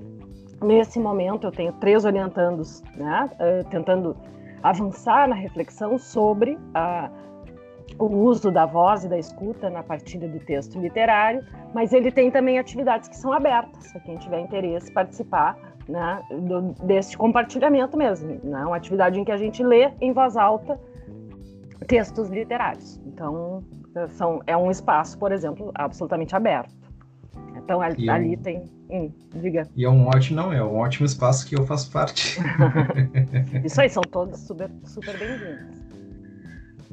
Nesse 0.61 0.99
momento, 0.99 1.47
eu 1.47 1.51
tenho 1.51 1.73
três 1.73 2.05
orientandos, 2.05 2.83
né? 2.95 3.29
Uh, 3.33 3.69
tentando 3.69 4.15
avançar 4.61 5.27
na 5.27 5.35
reflexão 5.35 5.97
sobre 5.97 6.57
a, 6.73 7.09
o 7.97 8.05
uso 8.05 8.51
da 8.51 8.65
voz 8.65 9.03
e 9.03 9.07
da 9.07 9.17
escuta 9.17 9.69
na 9.69 9.81
partilha 9.83 10.27
do 10.27 10.39
texto 10.39 10.79
literário, 10.79 11.43
mas 11.73 11.93
ele 11.93 12.11
tem 12.11 12.29
também 12.29 12.59
atividades 12.59 13.09
que 13.09 13.15
são 13.15 13.33
abertas, 13.33 13.95
a 13.95 13.99
quem 13.99 14.17
tiver 14.17 14.39
interesse 14.39 14.91
participar 14.91 15.57
né, 15.87 16.21
do, 16.29 16.73
desse 16.85 17.17
compartilhamento 17.17 17.97
mesmo. 17.97 18.39
Né, 18.43 18.63
uma 18.65 18.75
atividade 18.75 19.19
em 19.19 19.23
que 19.23 19.31
a 19.31 19.37
gente 19.37 19.63
lê 19.63 19.91
em 19.99 20.13
voz 20.13 20.37
alta 20.37 20.79
textos 21.87 22.29
literários. 22.29 22.99
Então, 23.05 23.63
são, 24.09 24.41
é 24.47 24.55
um 24.55 24.71
espaço, 24.71 25.17
por 25.17 25.31
exemplo, 25.31 25.71
absolutamente 25.75 26.35
aberto. 26.35 26.73
Então, 27.55 27.81
ali, 27.81 28.09
é 28.09 28.11
ali 28.11 28.37
tem. 28.37 28.65
Hum, 28.89 29.11
diga. 29.35 29.67
E 29.75 29.85
é 29.85 29.89
um 29.89 30.07
ótimo, 30.07 30.35
não, 30.35 30.51
é 30.51 30.63
um 30.63 30.75
ótimo 30.77 31.05
espaço 31.05 31.45
que 31.47 31.55
eu 31.57 31.65
faço 31.65 31.91
parte. 31.91 32.39
Isso 33.63 33.79
aí, 33.79 33.89
são 33.89 34.03
todos 34.11 34.39
super, 34.39 34.69
super 34.83 35.17
bem-vindos. 35.17 35.81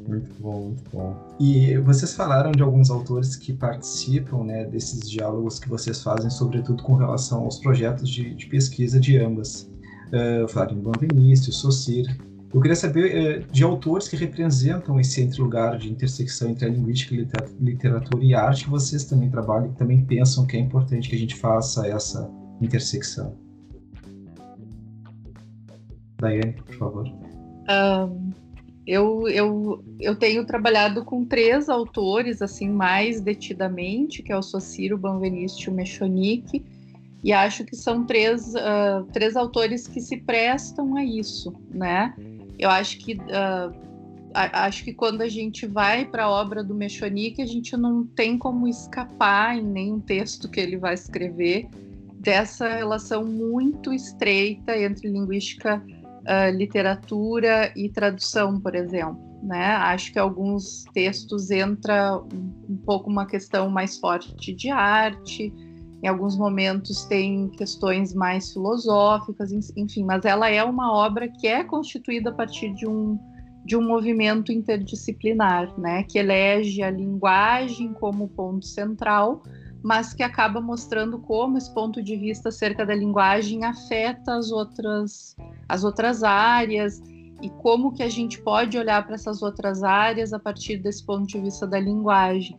Muito 0.06 0.30
bom, 0.40 0.61
muito 0.62 0.90
bom. 0.90 1.16
E 1.40 1.76
vocês 1.78 2.14
falaram 2.14 2.52
de 2.52 2.62
alguns 2.62 2.90
autores 2.90 3.34
que 3.37 3.52
participam 3.52 4.44
né, 4.44 4.64
desses 4.64 5.11
diálogos 5.11 5.58
que 5.58 5.68
vocês 5.68 6.02
fazem, 6.02 6.30
sobretudo 6.30 6.82
com 6.82 6.94
relação 6.94 7.44
aos 7.44 7.58
projetos 7.58 8.08
de, 8.08 8.34
de 8.34 8.46
pesquisa 8.46 9.00
de 9.00 9.18
ambas. 9.18 9.70
Uh, 10.08 10.48
falaram 10.48 10.76
em 10.76 10.80
Bom 10.80 10.92
Vinícius, 10.98 11.56
Socir. 11.56 12.16
Eu 12.52 12.61
queria 12.62 12.76
saber 12.76 13.44
uh, 13.44 13.52
de 13.52 13.62
autores 13.62 14.08
que 14.08 14.16
representam 14.16 14.98
esse 14.98 15.20
entre 15.20 15.40
lugar 15.40 15.76
de 15.76 15.90
intersecção 15.90 16.50
entre 16.50 16.64
a 16.64 16.68
linguística, 16.68 17.14
literatura 17.61 18.24
e 18.24 18.34
arte 18.34 18.64
que 18.64 18.70
vocês 18.70 19.04
também 19.04 19.30
trabalham, 19.30 19.70
que 19.70 19.78
também 19.78 20.02
pensam 20.04 20.46
que 20.46 20.56
é 20.56 20.61
importante 20.61 21.11
que 21.11 21.14
a 21.14 21.18
gente 21.18 21.34
faça 21.34 21.87
essa 21.87 22.30
intersecção. 22.61 23.37
Daiane, 26.20 26.52
por 26.52 26.74
favor. 26.74 27.06
Um, 27.06 28.32
eu, 28.87 29.28
eu, 29.28 29.84
eu 30.00 30.16
tenho 30.16 30.46
trabalhado 30.46 31.04
com 31.04 31.24
três 31.26 31.68
autores, 31.68 32.40
assim, 32.40 32.70
mais 32.70 33.20
detidamente, 33.20 34.22
que 34.22 34.32
é 34.32 34.37
o 34.37 34.42
Sociro, 34.42 34.96
Banveniste 34.96 35.68
e 35.68 35.70
o 35.70 35.74
Mechonique, 35.74 36.64
e 37.22 37.32
acho 37.32 37.64
que 37.64 37.76
são 37.76 38.06
três, 38.06 38.54
uh, 38.54 39.04
três 39.12 39.37
autores 39.37 39.87
que 39.87 40.00
se 40.00 40.16
prestam 40.16 40.96
a 40.96 41.04
isso, 41.04 41.52
né? 41.70 42.14
Eu 42.59 42.71
acho 42.71 42.99
que 42.99 43.14
uh, 43.14 43.88
acho 44.35 44.85
que 44.85 44.92
quando 44.92 45.23
a 45.23 45.29
gente 45.29 45.66
vai 45.66 46.05
para 46.05 46.25
a 46.25 46.31
obra 46.31 46.62
do 46.62 46.75
Mechonique, 46.75 47.42
a 47.42 47.47
gente 47.47 47.77
não 47.77 48.05
tem 48.05 48.37
como 48.37 48.66
escapar 48.66 49.57
em 49.57 49.64
nenhum 49.64 50.01
texto 50.01 50.49
que 50.49 50.61
ele 50.61 50.77
vai 50.77 50.94
escrever 50.94 51.68
dessa 52.14 52.68
relação 52.68 53.25
muito 53.25 53.92
estreita 53.92 54.77
entre 54.77 55.09
linguística 55.09 55.81
uh, 55.81 56.55
literatura 56.55 57.73
e 57.77 57.88
tradução, 57.88 58.61
por 58.61 58.75
exemplo. 58.75 59.18
Né? 59.42 59.66
Acho 59.66 60.12
que 60.12 60.18
alguns 60.18 60.85
textos 60.92 61.51
entra 61.51 62.18
um, 62.18 62.73
um 62.73 62.77
pouco 62.77 63.09
uma 63.09 63.25
questão 63.25 63.71
mais 63.71 63.97
forte 63.97 64.53
de 64.53 64.68
arte, 64.68 65.53
em 66.02 66.06
alguns 66.06 66.37
momentos 66.37 67.04
tem 67.04 67.48
questões 67.48 68.14
mais 68.14 68.52
filosóficas, 68.52 69.50
enfim, 69.76 70.04
mas 70.04 70.24
ela 70.24 70.48
é 70.48 70.62
uma 70.62 70.92
obra 70.92 71.28
que 71.28 71.46
é 71.46 71.64
constituída 71.64 72.30
a 72.30 72.32
partir 72.32 72.72
de 72.74 72.87
um, 72.87 73.18
de 73.64 73.76
um 73.76 73.82
movimento 73.82 74.52
interdisciplinar, 74.52 75.78
né, 75.78 76.04
que 76.04 76.18
elege 76.18 76.82
a 76.82 76.90
linguagem 76.90 77.92
como 77.94 78.28
ponto 78.28 78.64
central, 78.64 79.42
mas 79.82 80.14
que 80.14 80.22
acaba 80.22 80.61
mostrando 80.61 81.18
como 81.18 81.58
esse 81.58 81.72
ponto 81.74 82.02
de 82.02 82.16
vista 82.16 82.48
acerca 82.48 82.87
da 82.87 82.94
linguagem 82.94 83.64
afeta 83.64 84.34
as 84.34 84.52
outras, 84.52 85.37
as 85.68 85.82
outras 85.82 86.22
áreas 86.22 87.02
e 87.42 87.48
como 87.50 87.92
que 87.92 88.02
a 88.02 88.08
gente 88.08 88.40
pode 88.42 88.76
olhar 88.76 89.04
para 89.04 89.14
essas 89.14 89.42
outras 89.42 89.82
áreas 89.82 90.32
a 90.32 90.38
partir 90.38 90.78
desse 90.78 91.04
ponto 91.04 91.26
de 91.26 91.40
vista 91.40 91.66
da 91.66 91.78
linguagem. 91.78 92.58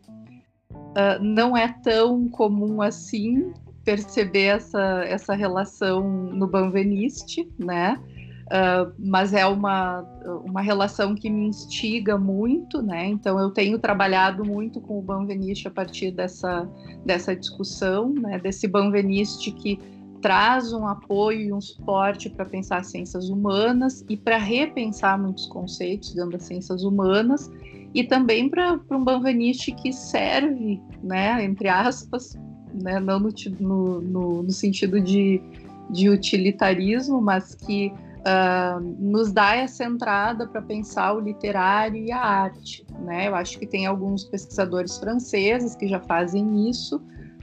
Uh, 0.90 1.24
não 1.24 1.56
é 1.56 1.68
tão 1.84 2.28
comum 2.30 2.82
assim 2.82 3.54
perceber 3.84 4.46
essa, 4.46 5.04
essa 5.06 5.34
relação 5.34 6.08
no 6.32 6.48
Banveniste, 6.48 7.50
né? 7.58 8.00
Uh, 8.46 8.92
mas 8.98 9.34
é 9.34 9.46
uma, 9.46 10.02
uma 10.44 10.62
relação 10.62 11.14
que 11.14 11.30
me 11.30 11.48
instiga 11.48 12.18
muito, 12.18 12.82
né? 12.82 13.06
Então 13.08 13.40
eu 13.40 13.52
tenho 13.52 13.78
trabalhado 13.78 14.44
muito 14.44 14.82
com 14.82 14.98
o 14.98 15.02
Banveniste 15.02 15.68
a 15.68 15.72
partir 15.72 16.12
dessa, 16.12 16.68
dessa 17.06 17.36
discussão, 17.36 18.12
né? 18.14 18.40
Desse 18.40 18.68
Banveniste 18.68 19.52
que 19.52 19.80
traz 20.22 20.74
um 20.74 20.88
apoio 20.88 21.40
e 21.42 21.54
um 21.54 21.62
suporte 21.62 22.30
para 22.30 22.46
pensar 22.46 22.78
as 22.78 22.88
ciências 22.88 23.30
humanas 23.30 24.04
e 24.10 24.18
para 24.18 24.38
repensar 24.38 25.18
muitos 25.18 25.46
conceitos 25.46 26.14
dentro 26.14 26.32
das 26.32 26.44
ciências 26.44 26.84
humanas 26.84 27.50
e 27.94 28.04
também 28.04 28.50
para 28.50 28.80
um 28.92 29.04
Banveniste 29.04 29.72
que 29.72 29.92
serve, 29.92 30.82
né? 31.04 31.44
Entre 31.44 31.68
aspas, 31.68 32.38
né? 32.74 33.00
Não 33.00 33.20
no, 33.20 33.30
no, 33.60 34.02
no, 34.02 34.44
no 34.44 34.52
sentido 34.52 35.02
de, 35.02 35.42
de 35.90 36.10
utilitarismo, 36.10 37.22
mas 37.22 37.56
que 37.56 37.92
uh, 38.20 38.80
nos 39.00 39.32
dá 39.32 39.56
essa 39.56 39.84
entrada 39.84 40.48
para 40.48 40.62
pensar 40.62 41.14
o 41.14 41.20
literário 41.20 41.98
e 41.98 42.12
a 42.12 42.20
arte. 42.20 42.86
Né? 43.00 43.28
Eu 43.28 43.36
acho 43.36 43.58
que 43.60 43.66
tem 43.66 43.86
alguns 43.86 44.24
pesquisadores 44.24 44.98
franceses 44.98 45.76
que 45.76 45.88
já 45.88 46.00
fazem 46.00 46.70
isso, 46.70 47.02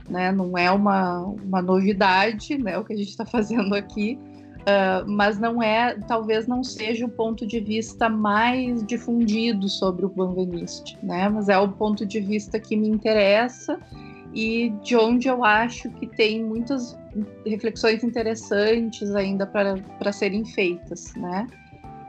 né? 0.08 0.32
não 0.32 0.56
é 0.56 0.70
uma, 0.70 1.20
uma 1.22 1.62
novidade 1.62 2.58
né? 2.58 2.78
o 2.78 2.84
que 2.84 2.92
a 2.92 2.96
gente 2.96 3.10
está 3.10 3.24
fazendo 3.24 3.74
aqui, 3.74 4.18
uh, 4.66 5.08
mas 5.08 5.38
não 5.38 5.62
é, 5.62 5.96
talvez 6.08 6.46
não 6.46 6.62
seja 6.64 7.06
o 7.06 7.08
ponto 7.08 7.46
de 7.46 7.60
vista 7.60 8.08
mais 8.08 8.84
difundido 8.84 9.68
sobre 9.68 10.04
o 10.04 10.08
Banveniste, 10.08 10.98
né? 11.02 11.28
mas 11.28 11.48
é 11.48 11.58
o 11.58 11.68
ponto 11.68 12.04
de 12.04 12.20
vista 12.20 12.58
que 12.58 12.76
me 12.76 12.88
interessa 12.88 13.78
e 14.34 14.70
de 14.82 14.96
onde 14.96 15.28
eu 15.28 15.44
acho 15.44 15.88
que 15.92 16.06
tem 16.06 16.44
muitas 16.44 16.98
reflexões 17.46 18.04
interessantes 18.04 19.14
ainda 19.14 19.46
para 19.46 20.12
serem 20.12 20.44
feitas, 20.44 21.14
né? 21.14 21.46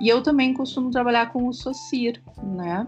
E 0.02 0.10
eu 0.10 0.22
também 0.22 0.54
costumo 0.54 0.92
trabalhar 0.92 1.32
com 1.32 1.48
o 1.48 1.54
Socir, 1.54 2.22
né? 2.44 2.86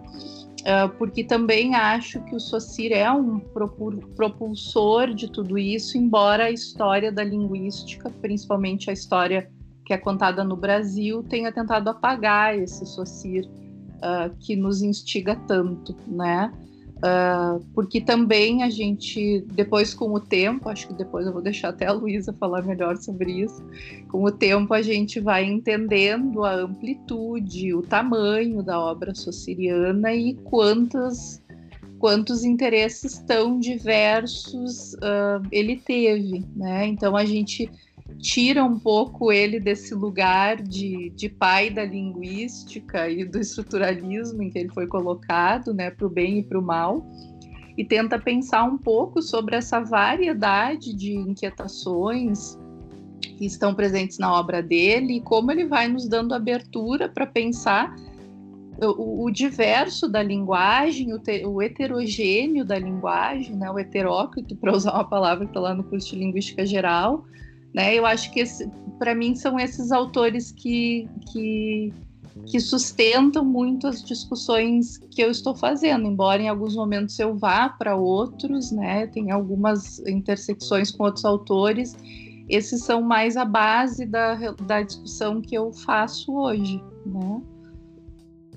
Uh, 0.60 0.90
porque 0.98 1.24
também 1.24 1.74
acho 1.74 2.22
que 2.26 2.36
o 2.36 2.40
Socir 2.40 2.92
é 2.92 3.10
um 3.10 3.40
propulsor 3.40 5.14
de 5.14 5.32
tudo 5.32 5.58
isso, 5.58 5.98
embora 5.98 6.46
a 6.46 6.52
história 6.52 7.10
da 7.10 7.24
linguística, 7.24 8.10
principalmente 8.22 8.90
a 8.90 8.94
história 8.94 9.50
que 9.90 9.94
é 9.94 9.98
contada 9.98 10.44
no 10.44 10.56
Brasil, 10.56 11.24
tenha 11.24 11.52
tentado 11.52 11.90
apagar 11.90 12.56
esse 12.56 12.86
Socir 12.86 13.44
uh, 13.96 14.30
que 14.40 14.56
nos 14.56 14.84
instiga 14.84 15.36
tanto, 15.48 15.96
né? 16.06 16.54
Uh, 16.98 17.66
porque 17.74 18.00
também 18.00 18.62
a 18.62 18.70
gente, 18.70 19.44
depois 19.52 19.92
com 19.96 20.14
o 20.14 20.20
tempo, 20.20 20.70
acho 20.70 20.90
que 20.90 20.94
depois 20.94 21.26
eu 21.26 21.34
vou 21.34 21.42
deixar 21.42 21.70
até 21.70 21.88
a 21.88 21.92
Luísa 21.92 22.32
falar 22.34 22.62
melhor 22.62 22.98
sobre 22.98 23.32
isso, 23.32 23.66
com 24.10 24.24
o 24.24 24.32
tempo 24.32 24.76
a 24.76 24.82
gente 24.84 25.20
vai 25.20 25.44
entendendo 25.44 26.44
a 26.44 26.54
amplitude, 26.54 27.74
o 27.74 27.82
tamanho 27.82 28.62
da 28.62 28.80
obra 28.80 29.16
sociriana 29.16 30.14
e 30.14 30.36
quantas, 30.36 31.42
quantos 31.98 32.44
interesses 32.44 33.18
tão 33.26 33.60
diversos 33.60 34.94
uh, 34.94 35.42
ele 35.52 35.78
teve, 35.78 36.46
né? 36.56 36.86
Então 36.86 37.16
a 37.16 37.26
gente 37.26 37.72
tira 38.18 38.64
um 38.64 38.80
pouco 38.80 39.32
ele 39.32 39.60
desse 39.60 39.94
lugar 39.94 40.62
de, 40.62 41.10
de 41.12 41.30
pai 41.30 41.70
da 41.70 41.86
linguística 41.86 43.10
e 43.10 43.24
do 43.24 43.40
estruturalismo 43.40 44.42
em 44.42 44.50
que 44.50 44.60
ele 44.60 44.70
foi 44.70 44.88
colocado, 44.88 45.74
né, 45.74 45.90
para 45.92 46.08
o 46.08 46.10
bem 46.10 46.40
e 46.40 46.44
para 46.44 46.60
o 46.60 46.62
mal, 46.62 47.06
e 47.78 47.84
tenta 47.86 48.20
pensar 48.20 48.64
um 48.64 48.78
pouco 48.78 49.22
sobre 49.22 49.56
essa 49.56 49.80
variedade 49.80 50.94
de 50.94 51.14
inquietações 51.14 52.58
que 53.38 53.46
estão 53.46 53.74
presentes 53.74 54.18
na 54.18 54.34
obra 54.34 54.62
dele 54.62 55.18
e 55.18 55.22
como 55.22 55.52
ele 55.52 55.66
vai 55.66 55.88
nos 55.88 56.08
dando 56.08 56.34
abertura 56.34 57.08
para 57.08 57.26
pensar 57.26 57.96
o, 58.82 59.26
o, 59.26 59.32
diverso 59.32 60.08
da 60.08 60.24
linguagem, 60.24 61.14
o, 61.14 61.20
te, 61.20 61.46
o, 61.46 61.62
heterogêneo 61.62 62.64
da 62.64 62.80
linguagem, 62.80 63.56
né, 63.56 63.70
o 63.70 63.78
heterócrito, 63.78 64.56
para 64.56 64.76
usar 64.76 64.94
uma 64.94 65.04
palavra 65.04 65.46
que 65.46 65.52
está 65.52 65.60
lá 65.60 65.74
no 65.74 65.84
curso 65.84 66.12
de 66.12 66.18
Linguística 66.18 66.66
Geral, 66.66 67.26
né? 67.74 67.96
Eu 67.96 68.06
acho 68.06 68.32
que 68.32 68.44
para 68.98 69.16
mim 69.16 69.36
são 69.36 69.60
esses 69.60 69.92
autores 69.92 70.52
que, 70.52 71.08
que, 71.32 71.94
que 72.46 72.60
sustentam 72.60 73.46
muito 73.46 73.88
as 73.88 74.04
discussões 74.04 74.98
que 75.12 75.22
eu 75.22 75.32
estou 75.32 75.56
fazendo, 75.56 76.06
embora 76.06 76.42
em 76.42 76.50
alguns 76.50 76.76
momentos 76.76 77.18
eu 77.20 77.36
vá 77.36 77.70
para 77.70 77.96
outros, 77.96 78.72
né? 78.72 79.08
Tem 79.08 79.32
algumas 79.32 80.00
intersecções 80.00 80.92
com 80.92 81.04
outros 81.04 81.26
autores. 81.26 81.96
Esses 82.50 82.84
são 82.84 83.02
mais 83.02 83.38
a 83.38 83.46
base 83.46 84.06
da, 84.06 84.36
da 84.66 84.82
discussão 84.82 85.40
que 85.42 85.56
eu 85.56 85.72
faço 85.72 86.36
hoje, 86.36 86.84
né? 87.06 87.42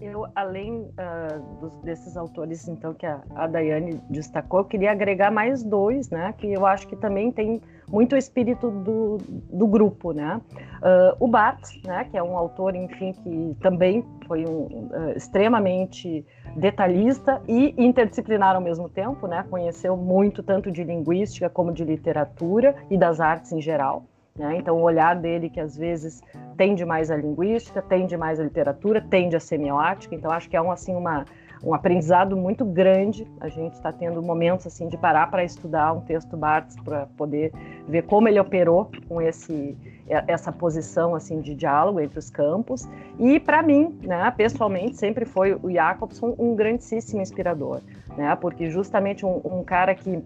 Eu, 0.01 0.27
além 0.35 0.81
uh, 0.81 1.61
dos, 1.61 1.77
desses 1.77 2.17
autores, 2.17 2.67
então, 2.67 2.93
que 2.93 3.07
a, 3.07 3.23
a 3.37 3.47
Daiane 3.47 4.01
destacou, 4.11 4.61
eu 4.61 4.65
queria 4.65 4.91
agregar 4.91 5.31
mais 5.31 5.63
dois, 5.63 6.11
né, 6.11 6.35
que 6.37 6.53
eu 6.53 6.67
acho 6.67 6.89
que 6.89 6.97
também 6.97 7.31
tem 7.31 7.61
muito 7.93 8.15
o 8.15 8.19
espírito 8.19 8.71
do, 8.71 9.19
do 9.53 9.67
grupo, 9.67 10.13
né. 10.13 10.41
Uh, 10.79 11.15
o 11.21 11.29
Bart, 11.29 11.61
né, 11.85 12.09
que 12.11 12.17
é 12.17 12.23
um 12.23 12.37
autor, 12.37 12.75
enfim, 12.75 13.13
que 13.13 13.57
também 13.61 14.03
foi 14.27 14.47
um, 14.47 14.89
uh, 14.91 15.13
extremamente 15.15 16.27
detalhista 16.57 17.41
e 17.47 17.75
interdisciplinar 17.77 18.57
ao 18.57 18.63
mesmo 18.63 18.89
tempo, 18.89 19.27
né, 19.27 19.45
conheceu 19.51 19.95
muito 19.97 20.43
tanto 20.43 20.73
de 20.73 20.83
linguística 20.83 21.51
como 21.51 21.71
de 21.71 21.85
literatura 21.85 22.75
e 22.91 22.97
das 22.97 23.21
artes 23.21 23.53
em 23.53 23.61
geral. 23.61 24.07
Né? 24.35 24.57
Então, 24.57 24.79
o 24.79 24.81
olhar 24.81 25.15
dele, 25.15 25.51
que 25.51 25.61
às 25.61 25.77
vezes 25.77 26.23
tende 26.57 26.87
mais 26.87 27.11
à 27.11 27.17
linguística, 27.17 27.83
tende 27.83 28.17
mais 28.17 28.41
à 28.41 28.45
literatura, 28.45 29.01
tende 29.01 29.37
à 29.37 29.41
semiótica. 29.41 30.15
Então, 30.15 30.31
acho 30.31 30.49
que 30.49 30.57
é 30.57 30.63
um, 30.63 30.71
assim, 30.71 30.95
uma, 30.95 31.27
um 31.63 31.75
aprendizado 31.75 32.37
muito 32.37 32.65
grande. 32.65 33.27
A 33.41 33.49
gente 33.49 33.75
está 33.75 33.93
tendo 33.93 34.21
momentos 34.23 34.67
assim 34.67 34.89
de 34.89 34.97
parar 34.97 35.31
para 35.31 35.45
estudar 35.45 35.93
um 35.93 36.01
texto 36.01 36.37
Barthes 36.37 36.77
para 36.81 37.07
poder 37.17 37.53
ver 37.87 38.03
como 38.03 38.29
ele 38.29 38.41
operou 38.41 38.91
com 39.09 39.21
esse 39.21 39.77
essa 40.09 40.53
posição 40.53 41.15
assim 41.15 41.41
de 41.41 41.55
diálogo 41.55 42.01
entre 42.01 42.19
os 42.19 42.29
campos. 42.29 42.89
E 43.19 43.41
para 43.41 43.63
mim, 43.63 43.99
né, 44.03 44.31
pessoalmente, 44.37 44.97
sempre 44.97 45.25
foi 45.25 45.55
o 45.55 45.71
Jacobson 45.71 46.35
um 46.39 46.55
grandíssimo 46.55 47.23
inspirador, 47.23 47.81
né? 48.17 48.37
Porque 48.37 48.69
justamente 48.69 49.25
um, 49.25 49.41
um 49.45 49.65
cara 49.65 49.95
que 49.95 50.23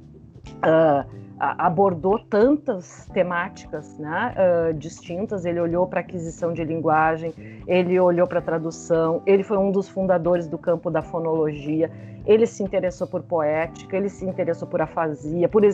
uh, 0.57 1.07
abordou 1.39 2.19
tantas 2.19 3.07
temáticas 3.13 3.99
né, 3.99 4.35
uh, 4.37 4.75
distintas. 4.75 5.45
Ele 5.45 5.61
olhou 5.61 5.87
para 5.87 6.01
aquisição 6.01 6.53
de 6.53 6.65
linguagem, 6.65 7.35
ele 7.67 7.99
olhou 8.01 8.27
para 8.27 8.41
tradução, 8.41 9.23
ele 9.27 9.43
foi 9.43 9.59
um 9.59 9.71
dos 9.71 9.89
fundadores 9.89 10.49
do 10.49 10.57
campo 10.57 10.91
da 10.91 11.03
fonologia. 11.03 11.91
Ele 12.25 12.47
se 12.47 12.63
interessou 12.63 13.07
por 13.07 13.23
poética, 13.23 13.97
ele 13.97 14.09
se 14.09 14.25
interessou 14.25 14.67
por 14.67 14.81
afasia, 14.81 15.49
por 15.49 15.65
uh, 15.65 15.71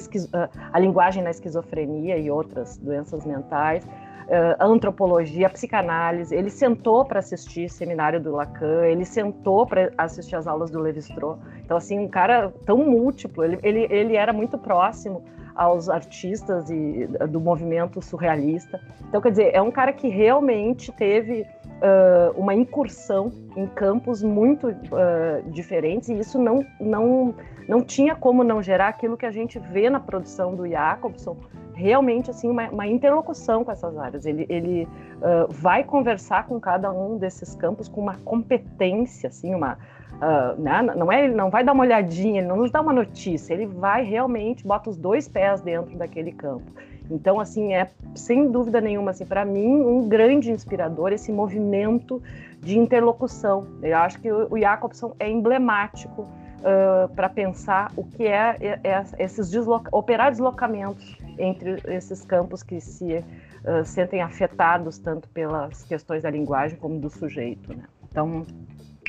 a 0.73 0.79
linguagem 0.79 1.23
na 1.23 1.31
esquizofrenia 1.31 2.19
e 2.19 2.31
outras 2.31 2.77
doenças 2.77 3.25
mentais. 3.25 3.87
Uh, 4.23 4.57
antropologia, 4.65 5.51
psicanálise. 5.51 6.35
Ele 6.35 6.49
sentou 6.49 7.05
para 7.05 7.19
assistir 7.19 7.69
seminário 7.69 8.21
do 8.21 8.33
Lacan, 8.33 8.87
ele 8.87 9.05
sentou 9.05 9.67
para 9.67 9.91
assistir 9.99 10.37
as 10.37 10.47
aulas 10.47 10.71
do 10.71 10.79
Levi-Strauss. 10.81 11.39
Então, 11.65 11.77
assim, 11.77 11.99
um 11.99 12.09
cara 12.09 12.53
tão 12.65 12.79
múltiplo, 12.79 13.45
ele, 13.45 13.59
ele, 13.63 13.87
ele 13.91 14.17
era 14.17 14.33
muito 14.33 14.57
próximo 14.57 15.25
aos 15.55 15.89
artistas 15.89 16.71
e 16.71 17.07
do 17.29 17.41
movimento 17.41 18.01
surrealista. 18.01 18.81
Então, 19.09 19.21
quer 19.21 19.31
dizer, 19.31 19.51
é 19.55 19.61
um 19.61 19.71
cara 19.71 19.93
que 19.93 20.09
realmente 20.09 20.91
teve 20.93 21.43
uh, 21.43 22.39
uma 22.39 22.55
incursão 22.55 23.31
em 23.57 23.67
campos 23.67 24.23
muito 24.23 24.69
uh, 24.69 25.51
diferentes 25.51 26.09
e 26.09 26.19
isso 26.19 26.39
não, 26.39 26.65
não, 26.81 27.35
não 27.69 27.83
tinha 27.83 28.15
como 28.15 28.43
não 28.43 28.63
gerar 28.63 28.89
aquilo 28.89 29.17
que 29.17 29.27
a 29.27 29.31
gente 29.31 29.59
vê 29.59 29.91
na 29.91 30.01
produção 30.01 30.55
do 30.55 30.67
Jacobson, 30.67 31.37
realmente 31.83 32.31
assim 32.31 32.49
uma, 32.49 32.69
uma 32.71 32.87
interlocução 32.87 33.65
com 33.65 33.71
essas 33.71 33.97
áreas. 33.99 34.25
Ele, 34.25 34.47
ele 34.49 34.89
uh, 35.17 35.51
vai 35.51 35.85
conversar 35.85 36.47
com 36.47 36.59
cada 36.61 36.91
um 36.91 37.19
desses 37.19 37.55
campos 37.55 37.89
com 37.89 38.01
uma 38.01 38.17
competência, 38.25 39.29
assim, 39.29 39.55
uma 39.55 39.77
Uh, 40.13 40.61
né? 40.61 40.83
Não 40.83 41.11
é 41.11 41.25
ele 41.25 41.35
não 41.35 41.51
vai 41.51 41.65
dar 41.65 41.73
uma 41.73 41.83
olhadinha, 41.83 42.41
ele 42.41 42.47
não 42.47 42.57
nos 42.57 42.71
dá 42.71 42.81
uma 42.81 42.93
notícia, 42.93 43.55
ele 43.55 43.67
vai 43.67 44.05
realmente 44.05 44.65
bota 44.65 44.89
os 44.89 44.97
dois 44.97 45.27
pés 45.27 45.61
dentro 45.63 45.97
daquele 45.97 46.31
campo. 46.31 46.71
Então, 47.11 47.41
assim, 47.41 47.75
é 47.75 47.91
sem 48.15 48.51
dúvida 48.51 48.81
nenhuma, 48.81 49.11
assim, 49.11 49.27
para 49.27 49.45
mim, 49.45 49.67
um 49.67 50.09
grande 50.09 50.51
inspirador 50.51 51.13
esse 51.13 51.33
movimento 51.33 52.23
de 52.61 52.79
interlocução. 52.79 53.67
Eu 53.83 53.97
acho 53.99 54.21
que 54.21 54.31
o, 54.31 54.57
Jacobson 54.57 55.15
é 55.19 55.29
emblemático 55.29 56.27
uh, 56.63 57.13
para 57.15 57.29
pensar 57.29 57.93
o 57.97 58.05
que 58.05 58.27
é, 58.27 58.57
é, 58.61 58.81
é 58.85 59.05
esses 59.19 59.51
desloca 59.51 59.95
operar 59.95 60.31
deslocamentos 60.31 61.17
entre 61.39 61.81
esses 61.87 62.25
campos 62.25 62.63
que 62.63 62.81
se 62.81 63.17
uh, 63.17 63.85
sentem 63.85 64.23
afetados 64.23 64.99
tanto 64.99 65.29
pelas 65.29 65.83
questões 65.85 66.23
da 66.23 66.31
linguagem 66.31 66.79
como 66.79 66.99
do 66.99 67.11
sujeito. 67.11 67.75
Né? 67.75 67.85
Então, 68.11 68.47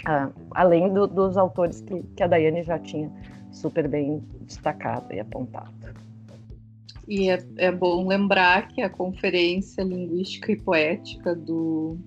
ah, 0.05 0.29
além 0.51 0.93
do, 0.93 1.07
dos 1.07 1.37
autores 1.37 1.81
que, 1.81 2.01
que 2.15 2.23
a 2.23 2.27
Daiane 2.27 2.63
já 2.63 2.77
tinha 2.77 3.09
super 3.51 3.87
bem 3.87 4.23
destacado 4.41 5.13
e 5.13 5.19
apontado. 5.19 5.71
E 7.07 7.29
é, 7.29 7.43
é, 7.57 7.71
bom 7.71 8.07
lembrar 8.07 8.67
que 8.69 8.81
a 8.81 8.89
Conferência 8.89 9.81
Linguística 9.83 10.51
e 10.51 10.55
Poética 10.55 11.35
do, 11.35 11.97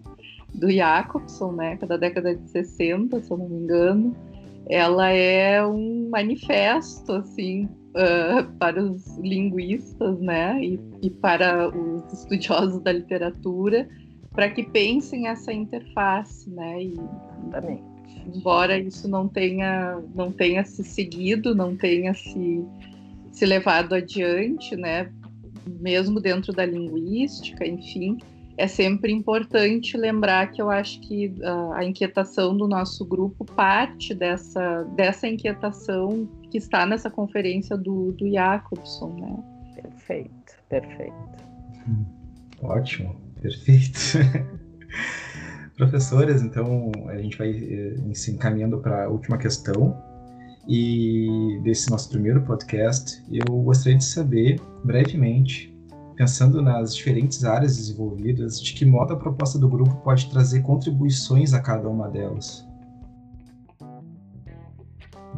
do 0.54 0.70
Jacobson, 0.70 1.52
né, 1.52 1.78
é 1.80 1.86
da 1.86 1.96
década 1.96 2.34
de 2.34 2.48
60, 2.50 3.22
se 3.22 3.30
eu 3.30 3.36
não 3.36 3.48
me 3.48 3.56
engano, 3.56 4.16
ela 4.68 5.10
é 5.10 5.64
um 5.64 6.08
manifesto 6.10 7.12
assim 7.12 7.64
uh, 7.94 8.50
para 8.58 8.82
os 8.82 9.16
linguistas, 9.18 10.20
né, 10.20 10.58
e, 10.62 10.80
e 11.02 11.10
para 11.10 11.68
os 11.68 12.12
estudiosos 12.12 12.82
da 12.82 12.92
literatura, 12.92 13.88
para 14.32 14.50
que 14.50 14.64
pensem 14.64 15.28
essa 15.28 15.52
interface, 15.52 16.50
né? 16.50 16.82
E, 16.82 16.94
Exatamente. 17.46 17.96
Embora 18.34 18.78
isso 18.78 19.08
não 19.08 19.28
tenha, 19.28 20.02
não 20.14 20.30
tenha 20.32 20.64
se 20.64 20.82
seguido, 20.84 21.54
não 21.54 21.76
tenha 21.76 22.12
se, 22.12 22.64
se 23.30 23.46
levado 23.46 23.94
adiante, 23.94 24.76
né? 24.76 25.10
Mesmo 25.80 26.20
dentro 26.20 26.52
da 26.52 26.66
linguística, 26.66 27.66
enfim, 27.66 28.18
é 28.56 28.66
sempre 28.66 29.12
importante 29.12 29.96
lembrar 29.96 30.50
que 30.50 30.62
eu 30.62 30.70
acho 30.70 31.00
que 31.00 31.28
uh, 31.40 31.72
a 31.72 31.84
inquietação 31.84 32.56
do 32.56 32.66
nosso 32.66 33.04
grupo 33.04 33.44
parte 33.44 34.14
dessa, 34.14 34.82
dessa 34.96 35.28
inquietação 35.28 36.28
que 36.50 36.58
está 36.58 36.86
nessa 36.86 37.10
conferência 37.10 37.76
do, 37.76 38.12
do 38.12 38.30
Jacobson, 38.30 39.14
né? 39.20 39.82
Perfeito, 39.82 40.52
perfeito. 40.68 41.12
Hum, 41.86 42.04
ótimo. 42.62 43.14
Perfeito. 43.40 43.98
Professores, 45.76 46.40
então 46.40 46.90
a 47.08 47.18
gente 47.18 47.36
vai 47.36 47.50
eh, 47.50 48.14
se 48.14 48.30
encaminhando 48.30 48.78
para 48.78 49.04
a 49.04 49.08
última 49.08 49.36
questão. 49.36 50.02
E 50.66 51.60
desse 51.62 51.90
nosso 51.90 52.08
primeiro 52.08 52.40
podcast, 52.42 53.22
eu 53.30 53.44
gostaria 53.62 53.98
de 53.98 54.04
saber, 54.04 54.60
brevemente, 54.82 55.75
pensando 56.16 56.62
nas 56.62 56.96
diferentes 56.96 57.44
áreas 57.44 57.76
desenvolvidas, 57.76 58.60
de 58.60 58.72
que 58.72 58.84
modo 58.84 59.12
a 59.12 59.16
proposta 59.16 59.58
do 59.58 59.68
grupo 59.68 59.94
pode 59.96 60.28
trazer 60.30 60.62
contribuições 60.62 61.52
a 61.52 61.60
cada 61.60 61.88
uma 61.88 62.08
delas. 62.08 62.66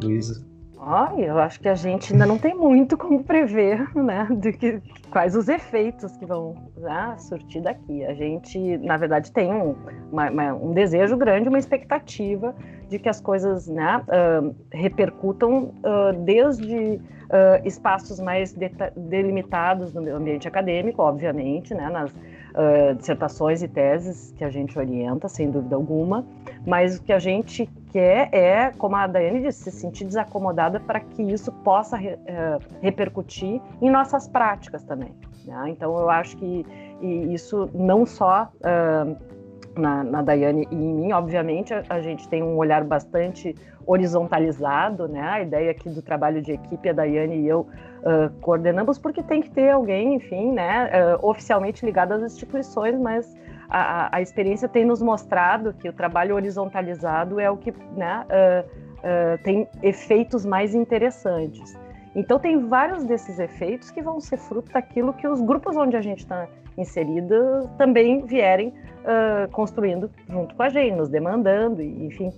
Luísa. 0.01 0.48
Olha, 0.81 1.25
eu 1.25 1.39
acho 1.39 1.59
que 1.59 1.67
a 1.67 1.75
gente 1.75 2.13
ainda 2.13 2.25
não 2.25 2.37
tem 2.37 2.55
muito 2.55 2.97
como 2.97 3.21
prever, 3.21 3.93
né, 3.93 4.25
de 4.31 4.53
que, 4.53 4.81
quais 5.11 5.35
os 5.35 5.49
efeitos 5.49 6.15
que 6.15 6.25
vão 6.25 6.55
né, 6.77 7.15
surtir 7.17 7.61
daqui. 7.61 8.05
A 8.05 8.13
gente, 8.13 8.77
na 8.77 8.95
verdade, 8.95 9.29
tem 9.29 9.51
um, 9.53 9.75
uma, 10.09 10.31
uma, 10.31 10.53
um 10.53 10.71
desejo 10.71 11.17
grande, 11.17 11.49
uma 11.49 11.59
expectativa 11.59 12.55
de 12.87 12.97
que 12.97 13.09
as 13.09 13.19
coisas 13.19 13.67
né, 13.67 14.01
uh, 14.07 14.55
repercutam 14.71 15.73
uh, 15.83 16.13
desde 16.23 16.73
uh, 16.75 16.99
espaços 17.65 18.17
mais 18.21 18.53
de, 18.53 18.71
delimitados 18.95 19.93
no 19.93 20.15
ambiente 20.15 20.47
acadêmico, 20.47 21.01
obviamente, 21.01 21.73
né, 21.73 21.89
nas 21.89 22.13
dissertações 22.97 23.61
e 23.61 23.67
teses 23.67 24.33
que 24.35 24.43
a 24.43 24.49
gente 24.49 24.77
orienta, 24.77 25.29
sem 25.29 25.51
dúvida 25.51 25.75
alguma, 25.75 26.25
mas 26.65 26.97
o 26.97 27.03
que 27.03 27.13
a 27.13 27.19
gente 27.19 27.69
quer 27.91 28.29
é, 28.31 28.71
como 28.77 28.95
a 28.95 29.07
Daiane 29.07 29.41
disse, 29.41 29.71
se 29.71 29.71
sentir 29.71 30.05
desacomodada 30.05 30.79
para 30.79 30.99
que 30.99 31.21
isso 31.21 31.51
possa 31.63 31.97
re, 31.97 32.13
uh, 32.13 32.59
repercutir 32.81 33.61
em 33.81 33.89
nossas 33.89 34.27
práticas 34.27 34.83
também. 34.83 35.13
Né? 35.45 35.65
Então, 35.69 35.97
eu 35.97 36.09
acho 36.09 36.37
que 36.37 36.65
isso 37.01 37.69
não 37.73 38.05
só 38.05 38.49
uh, 38.55 39.79
na, 39.79 40.03
na 40.03 40.21
Daiane 40.21 40.67
e 40.69 40.75
em 40.75 40.93
mim, 40.93 41.11
obviamente, 41.11 41.73
a, 41.73 41.83
a, 41.89 42.01
gente 42.01 42.27
tem 42.27 42.43
um 42.43 42.57
olhar 42.57 42.83
bastante 42.83 43.55
horizontalizado, 43.85 45.07
né? 45.07 45.21
A 45.21 45.41
ideia 45.41 45.71
aqui 45.71 45.89
do 45.89 46.01
trabalho 46.01 46.41
de 46.41 46.51
equipe, 46.51 46.89
a 46.89 46.93
Daiane 46.93 47.37
e 47.37 47.47
eu 47.47 47.61
uh, 47.61 48.29
coordenamos, 48.41 48.99
porque 48.99 49.23
tem 49.23 49.41
que 49.41 49.49
ter 49.49 49.71
alguém, 49.71 50.15
enfim, 50.15 50.51
né, 50.51 50.89
oficialmente 51.21 51.83
ligado 51.85 52.11
às 52.11 52.21
instituições, 52.21 52.99
mas 52.99 53.35
a, 53.69 54.17
a, 54.17 54.21
experiência 54.21 54.67
tem 54.67 54.83
nos 54.83 55.01
mostrado 55.01 55.73
que 55.73 55.87
o 55.87 55.93
trabalho 55.93 56.35
horizontalizado 56.35 57.39
é 57.39 57.49
o 57.49 57.57
que 57.57 57.71
né, 57.95 58.25
uh, 58.25 58.67
uh, 58.67 59.43
tem 59.43 59.67
efeitos 59.83 60.45
mais 60.45 60.73
interessantes. 60.73 61.77
Então, 62.15 62.39
tem 62.39 62.65
vários 62.65 63.03
desses 63.03 63.37
efeitos 63.37 63.91
que 63.91 64.01
vão 64.01 64.19
ser 64.19 64.37
fruto 64.37 64.71
daquilo 64.71 65.13
que 65.13 65.27
os 65.27 65.39
grupos 65.41 65.77
onde 65.77 65.95
a 65.95 66.01
gente 66.01 66.19
está 66.19 66.47
inserida 66.75 67.69
também 67.77 68.25
vierem 68.25 68.69
uh, 68.69 69.49
construindo 69.51 70.09
junto 70.27 70.55
com 70.55 70.63
a 70.63 70.69
gente, 70.69 70.95
nos 70.95 71.09
demandando, 71.09 71.81
enfim, 71.81 72.31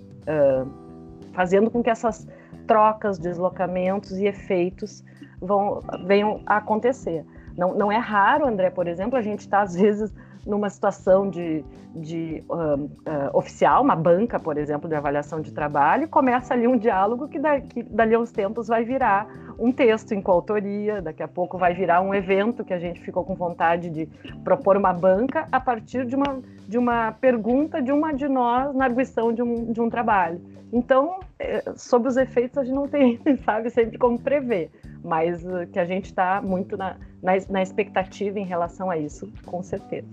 fazendo 1.33 1.71
com 1.71 1.81
que 1.81 1.89
essas 1.89 2.27
trocas, 2.67 3.17
deslocamentos 3.17 4.17
e 4.17 4.25
efeitos 4.25 5.03
vão, 5.41 5.79
venham 6.05 6.41
a 6.45 6.57
acontecer. 6.57 7.25
Não, 7.57 7.73
não 7.73 7.91
é 7.91 7.97
raro, 7.97 8.45
André, 8.45 8.69
por 8.69 8.87
exemplo, 8.87 9.17
a 9.17 9.21
gente 9.21 9.39
está 9.39 9.61
às 9.61 9.75
vezes 9.75 10.13
numa 10.45 10.69
situação 10.69 11.29
de, 11.29 11.63
de 11.95 12.43
uh, 12.49 12.89
oficial, 13.33 13.83
uma 13.83 13.95
banca, 13.95 14.39
por 14.39 14.57
exemplo, 14.57 14.89
de 14.89 14.95
avaliação 14.95 15.41
de 15.41 15.51
trabalho, 15.51 16.07
começa 16.07 16.53
ali 16.53 16.67
um 16.67 16.77
diálogo 16.77 17.27
que 17.27 17.39
daqui, 17.39 17.83
dali 17.83 18.15
a 18.15 18.19
uns 18.19 18.31
tempos 18.31 18.67
vai 18.67 18.83
virar 18.83 19.27
um 19.59 19.71
texto 19.71 20.13
em 20.13 20.21
coautoria, 20.21 21.01
daqui 21.01 21.21
a 21.21 21.27
pouco 21.27 21.57
vai 21.57 21.73
virar 21.73 22.01
um 22.01 22.13
evento 22.13 22.63
que 22.63 22.73
a 22.73 22.79
gente 22.79 22.99
ficou 23.01 23.23
com 23.23 23.35
vontade 23.35 23.89
de 23.89 24.07
propor 24.43 24.75
uma 24.75 24.93
banca 24.93 25.47
a 25.51 25.59
partir 25.59 26.05
de 26.05 26.15
uma, 26.15 26.41
de 26.67 26.77
uma 26.77 27.11
pergunta 27.11 27.81
de 27.81 27.91
uma 27.91 28.11
de 28.13 28.27
nós 28.27 28.73
na 28.73 28.85
arguição 28.85 29.31
de 29.31 29.43
um, 29.43 29.71
de 29.71 29.79
um 29.79 29.89
trabalho. 29.89 30.41
Então, 30.73 31.19
eh, 31.37 31.63
sobre 31.75 32.07
os 32.07 32.15
efeitos, 32.15 32.57
a 32.57 32.63
gente 32.63 32.73
não 32.73 32.87
tem, 32.87 33.19
sabe, 33.43 33.69
sempre 33.69 33.97
como 33.97 34.17
prever, 34.17 34.71
mas 35.03 35.43
uh, 35.43 35.67
que 35.71 35.77
a 35.77 35.85
gente 35.85 36.05
está 36.05 36.41
muito 36.41 36.77
na, 36.77 36.95
na, 37.21 37.33
na 37.49 37.61
expectativa 37.61 38.39
em 38.39 38.45
relação 38.45 38.89
a 38.89 38.97
isso, 38.97 39.29
com 39.45 39.61
certeza. 39.61 40.07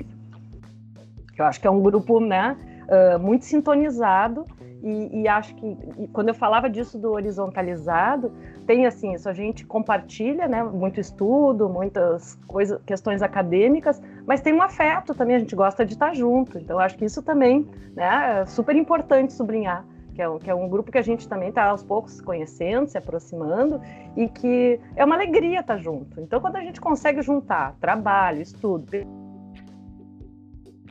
Eu 1.38 1.46
acho 1.46 1.60
que 1.60 1.66
é 1.66 1.70
um 1.70 1.80
grupo, 1.80 2.20
né, 2.20 2.56
uh, 2.88 3.18
muito 3.18 3.44
sintonizado 3.44 4.44
e, 4.82 5.22
e 5.22 5.28
acho 5.28 5.54
que 5.54 5.66
e 5.98 6.08
quando 6.08 6.28
eu 6.28 6.34
falava 6.34 6.68
disso 6.70 6.98
do 6.98 7.12
horizontalizado, 7.12 8.32
tem 8.66 8.86
assim, 8.86 9.14
isso 9.14 9.28
a 9.28 9.32
gente 9.32 9.66
compartilha, 9.66 10.46
né, 10.46 10.62
muito 10.62 11.00
estudo, 11.00 11.68
muitas 11.68 12.34
coisas, 12.46 12.80
questões 12.84 13.22
acadêmicas, 13.22 14.00
mas 14.26 14.40
tem 14.40 14.52
um 14.52 14.62
afeto 14.62 15.14
também, 15.14 15.36
a 15.36 15.38
gente 15.38 15.56
gosta 15.56 15.84
de 15.84 15.94
estar 15.94 16.14
junto. 16.14 16.58
Então 16.58 16.78
acho 16.78 16.96
que 16.96 17.04
isso 17.04 17.22
também, 17.22 17.66
né, 17.94 18.40
é 18.40 18.46
super 18.46 18.76
importante 18.76 19.32
sublinhar. 19.32 19.84
Que 20.14 20.22
é, 20.22 20.38
que 20.40 20.50
é 20.50 20.54
um 20.54 20.68
grupo 20.68 20.90
que 20.90 20.98
a 20.98 21.02
gente 21.02 21.28
também 21.28 21.50
está 21.50 21.66
aos 21.66 21.80
poucos 21.80 22.14
se 22.14 22.22
conhecendo, 22.24 22.88
se 22.88 22.98
aproximando, 22.98 23.80
e 24.16 24.28
que 24.28 24.80
é 24.96 25.04
uma 25.04 25.14
alegria 25.14 25.60
estar 25.60 25.76
junto. 25.78 26.20
Então, 26.20 26.40
quando 26.40 26.56
a 26.56 26.60
gente 26.60 26.80
consegue 26.80 27.22
juntar 27.22 27.76
trabalho, 27.80 28.42
estudo, 28.42 28.84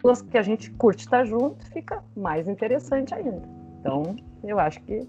pessoas 0.07 0.21
que 0.21 0.37
a 0.37 0.41
gente 0.41 0.71
curte 0.71 1.01
estar 1.01 1.25
junto, 1.25 1.65
fica 1.67 2.01
mais 2.15 2.47
interessante 2.47 3.13
ainda. 3.13 3.41
Então, 3.79 4.15
eu 4.43 4.57
acho 4.59 4.81
que 4.81 5.07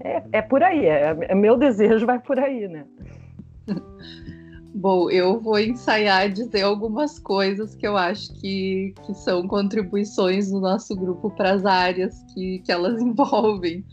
é, 0.00 0.22
é 0.32 0.42
por 0.42 0.62
aí, 0.62 0.84
é, 0.84 1.16
é 1.28 1.34
meu 1.34 1.56
desejo 1.56 2.04
vai 2.04 2.18
por 2.18 2.38
aí, 2.38 2.68
né? 2.68 2.84
Bom, 4.74 5.08
eu 5.08 5.40
vou 5.40 5.58
ensaiar 5.58 6.28
dizer 6.28 6.62
algumas 6.62 7.18
coisas 7.18 7.76
que 7.76 7.86
eu 7.86 7.96
acho 7.96 8.34
que, 8.34 8.92
que 9.06 9.14
são 9.14 9.46
contribuições 9.46 10.50
do 10.50 10.60
nosso 10.60 10.96
grupo 10.96 11.30
para 11.30 11.52
as 11.52 11.64
áreas 11.64 12.22
que, 12.34 12.58
que 12.58 12.72
elas 12.72 13.00
envolvem. 13.00 13.84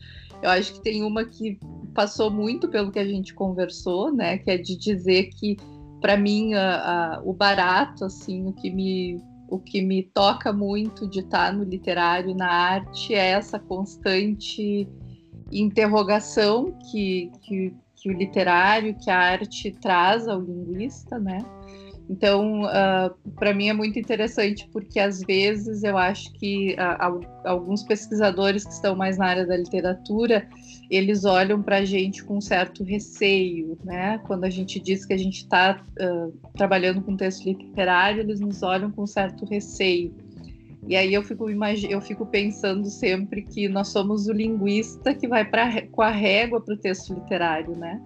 Eu 0.42 0.50
acho 0.50 0.74
que 0.74 0.82
tem 0.82 1.04
uma 1.04 1.24
que 1.24 1.60
passou 1.94 2.32
muito 2.32 2.68
pelo 2.68 2.92
que 2.92 2.98
a 2.98 3.06
gente 3.06 3.34
conversou, 3.34 4.12
né? 4.12 4.40
Que 4.40 4.52
é 4.52 4.58
de 4.58 4.76
dizer 4.76 5.30
que, 5.30 5.56
para 6.02 6.18
mim, 6.18 6.56
a, 6.56 7.18
a, 7.18 7.22
o 7.24 7.32
barato, 7.32 8.04
assim, 8.04 8.48
o 8.48 8.54
que 8.54 8.72
me 8.72 9.22
o 9.52 9.60
que 9.60 9.82
me 9.82 10.02
toca 10.02 10.54
muito 10.54 11.06
de 11.06 11.20
estar 11.20 11.54
no 11.54 11.66
literário, 11.66 12.34
na 12.34 12.50
arte, 12.50 13.14
é 13.14 13.32
essa 13.32 13.60
constante 13.60 14.88
interrogação 15.52 16.72
que, 16.90 17.30
que, 17.42 17.74
que 17.94 18.10
o 18.10 18.14
literário, 18.14 18.96
que 18.98 19.12
a 19.12 19.18
arte 19.18 19.72
traz 19.74 20.26
ao 20.30 20.40
linguista, 20.40 21.20
né? 21.20 21.40
Então, 22.12 22.64
uh, 22.64 22.68
ah, 22.68 23.16
para 23.38 23.54
mim 23.54 23.70
é 23.70 23.74
muito 23.74 23.98
interessante 23.98 24.68
porque 24.74 25.00
às 25.00 25.22
vezes 25.22 25.82
eu 25.82 25.98
acho 25.98 26.30
que 26.34 26.74
uh, 26.74 27.26
alguns 27.46 27.84
pesquisadores 27.84 28.66
que 28.66 28.74
estão 28.74 28.98
mais 28.98 29.18
na 29.18 29.28
área 29.28 29.48
da 29.48 29.56
literatura 29.56 30.46
eles 30.90 31.24
olham 31.24 31.62
para 31.62 31.78
a 31.78 31.86
gente 31.86 32.22
com 32.22 32.36
um 32.36 32.42
certo 32.42 32.84
receio, 32.84 33.78
né? 33.82 34.18
Quando 34.28 34.44
a 34.44 34.50
gente 34.50 34.78
diz 34.78 35.06
que 35.06 35.14
a 35.14 35.18
gente 35.18 35.38
está 35.38 35.82
uh, 36.02 36.34
trabalhando 36.58 37.02
com 37.02 37.16
texto 37.16 37.46
literário, 37.46 38.20
eles 38.20 38.42
nos 38.42 38.62
olham 38.62 38.92
com 38.92 39.04
um 39.04 39.08
certo 39.08 39.46
receio. 39.46 40.14
E 40.86 40.98
aí 40.98 41.14
eu 41.14 41.24
fico, 41.24 41.50
eu 41.50 42.02
fico 42.02 42.26
pensando 42.26 42.90
sempre 42.90 43.44
que 43.44 43.70
nós 43.70 43.88
somos 43.88 44.28
o 44.28 44.34
linguista 44.34 45.14
que 45.14 45.30
vai 45.30 45.46
pra, 45.46 45.82
com 45.84 46.02
a 46.02 46.10
régua 46.10 46.60
para 46.60 46.74
o 46.74 46.78
texto 46.78 47.14
literário, 47.14 47.74
né? 47.74 48.02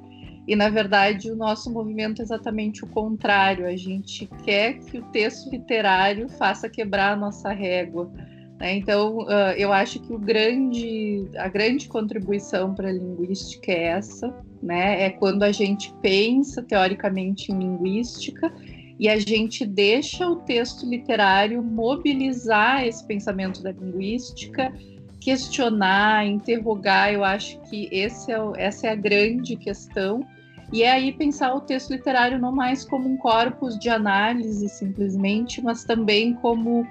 E 0.47 0.55
na 0.55 0.69
verdade 0.69 1.31
o 1.31 1.35
nosso 1.35 1.71
movimento 1.71 2.21
é 2.21 2.23
exatamente 2.23 2.83
o 2.83 2.87
contrário. 2.87 3.65
A 3.65 3.75
gente 3.75 4.27
quer 4.43 4.79
que 4.79 4.99
o 4.99 5.03
texto 5.11 5.49
literário 5.49 6.29
faça 6.29 6.69
quebrar 6.69 7.13
a 7.13 7.15
nossa 7.15 7.51
régua 7.51 8.11
né? 8.59 8.75
Então, 8.75 9.19
uh, 9.19 9.53
eu 9.57 9.73
acho 9.73 9.99
que 9.99 10.13
o 10.13 10.17
grande, 10.17 11.27
a 11.37 11.47
grande 11.47 11.87
contribuição 11.87 12.73
para 12.73 12.89
a 12.89 12.91
linguística 12.91 13.71
é 13.71 13.83
essa, 13.83 14.33
né? 14.61 15.03
é 15.03 15.09
quando 15.09 15.43
a 15.43 15.51
gente 15.51 15.93
pensa 16.01 16.63
teoricamente 16.63 17.51
em 17.51 17.59
linguística 17.59 18.51
e 18.97 19.09
a 19.09 19.19
gente 19.19 19.65
deixa 19.65 20.27
o 20.27 20.37
texto 20.37 20.89
literário 20.89 21.61
mobilizar 21.61 22.85
esse 22.85 23.05
pensamento 23.05 23.61
da 23.61 23.71
linguística, 23.71 24.73
questionar, 25.19 26.25
interrogar. 26.25 27.11
Eu 27.11 27.25
acho 27.25 27.59
que 27.63 27.89
esse 27.91 28.31
é, 28.31 28.37
essa 28.55 28.87
é 28.87 28.91
a 28.91 28.95
grande 28.95 29.57
questão. 29.57 30.25
E 30.73 30.83
é 30.83 30.91
aí 30.91 31.11
pensar 31.11 31.53
o 31.53 31.61
texto 31.61 31.91
literário 31.91 32.39
não 32.39 32.51
mais 32.51 32.83
como 32.83 33.07
um 33.07 33.17
corpus 33.17 33.77
de 33.77 33.89
análise 33.89 34.67
simplesmente, 34.67 35.61
mas 35.61 35.83
também 35.83 36.33
como 36.33 36.85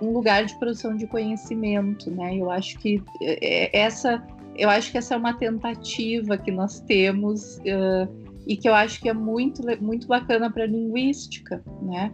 um 0.00 0.12
lugar 0.12 0.44
de 0.44 0.58
produção 0.58 0.96
de 0.96 1.06
conhecimento, 1.06 2.10
né? 2.10 2.36
Eu 2.36 2.50
acho 2.50 2.78
que 2.78 3.02
é, 3.20 3.76
é, 3.76 3.78
essa, 3.78 4.22
eu 4.56 4.68
acho 4.68 4.90
que 4.90 4.98
essa 4.98 5.14
é 5.14 5.16
uma 5.16 5.34
tentativa 5.34 6.36
que 6.36 6.50
nós 6.50 6.80
temos 6.80 7.58
uh, 7.58 8.08
e 8.46 8.56
que 8.56 8.68
eu 8.68 8.74
acho 8.74 9.00
que 9.00 9.08
é 9.08 9.14
muito, 9.14 9.62
muito 9.80 10.06
bacana 10.06 10.50
para 10.50 10.64
a 10.64 10.66
linguística, 10.66 11.62
né? 11.82 12.12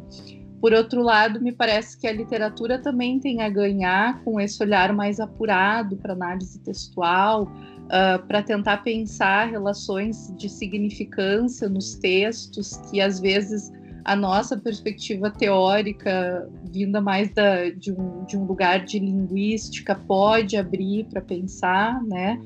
Por 0.61 0.73
outro 0.73 1.03
lado, 1.03 1.41
me 1.41 1.51
parece 1.51 1.99
que 1.99 2.07
a 2.07 2.13
literatura 2.13 2.79
também 2.79 3.19
tem 3.19 3.43
a 3.43 3.49
ganhar 3.49 4.23
com 4.23 4.41
esse 4.41 4.63
olhar 4.63 4.93
mais 4.93 5.19
apurado 5.19 5.97
para 5.97 6.13
análise 6.13 6.61
textual, 6.61 7.51
uh, 7.85 8.27
para 8.27 8.43
tentar 8.43 8.79
pensar 8.79 9.51
relações 9.51 10.33
de 10.37 10.49
significância 10.49 11.69
nos 11.69 11.95
textos 11.95 12.77
que 12.91 13.01
às 13.01 13.21
vezes 13.21 13.73
a 14.05 14.17
nossa 14.17 14.57
perspectiva 14.57 15.31
teórica, 15.31 16.51
vinda 16.65 17.01
mais 17.01 17.31
da, 17.31 17.71
de, 17.71 17.93
um, 17.93 18.25
de 18.25 18.37
um 18.37 18.45
lugar 18.45 18.85
de 18.85 18.99
linguística, 18.99 19.95
pode 19.95 20.57
abrir 20.57 21.05
para 21.05 21.21
pensar, 21.21 22.03
né? 22.03 22.41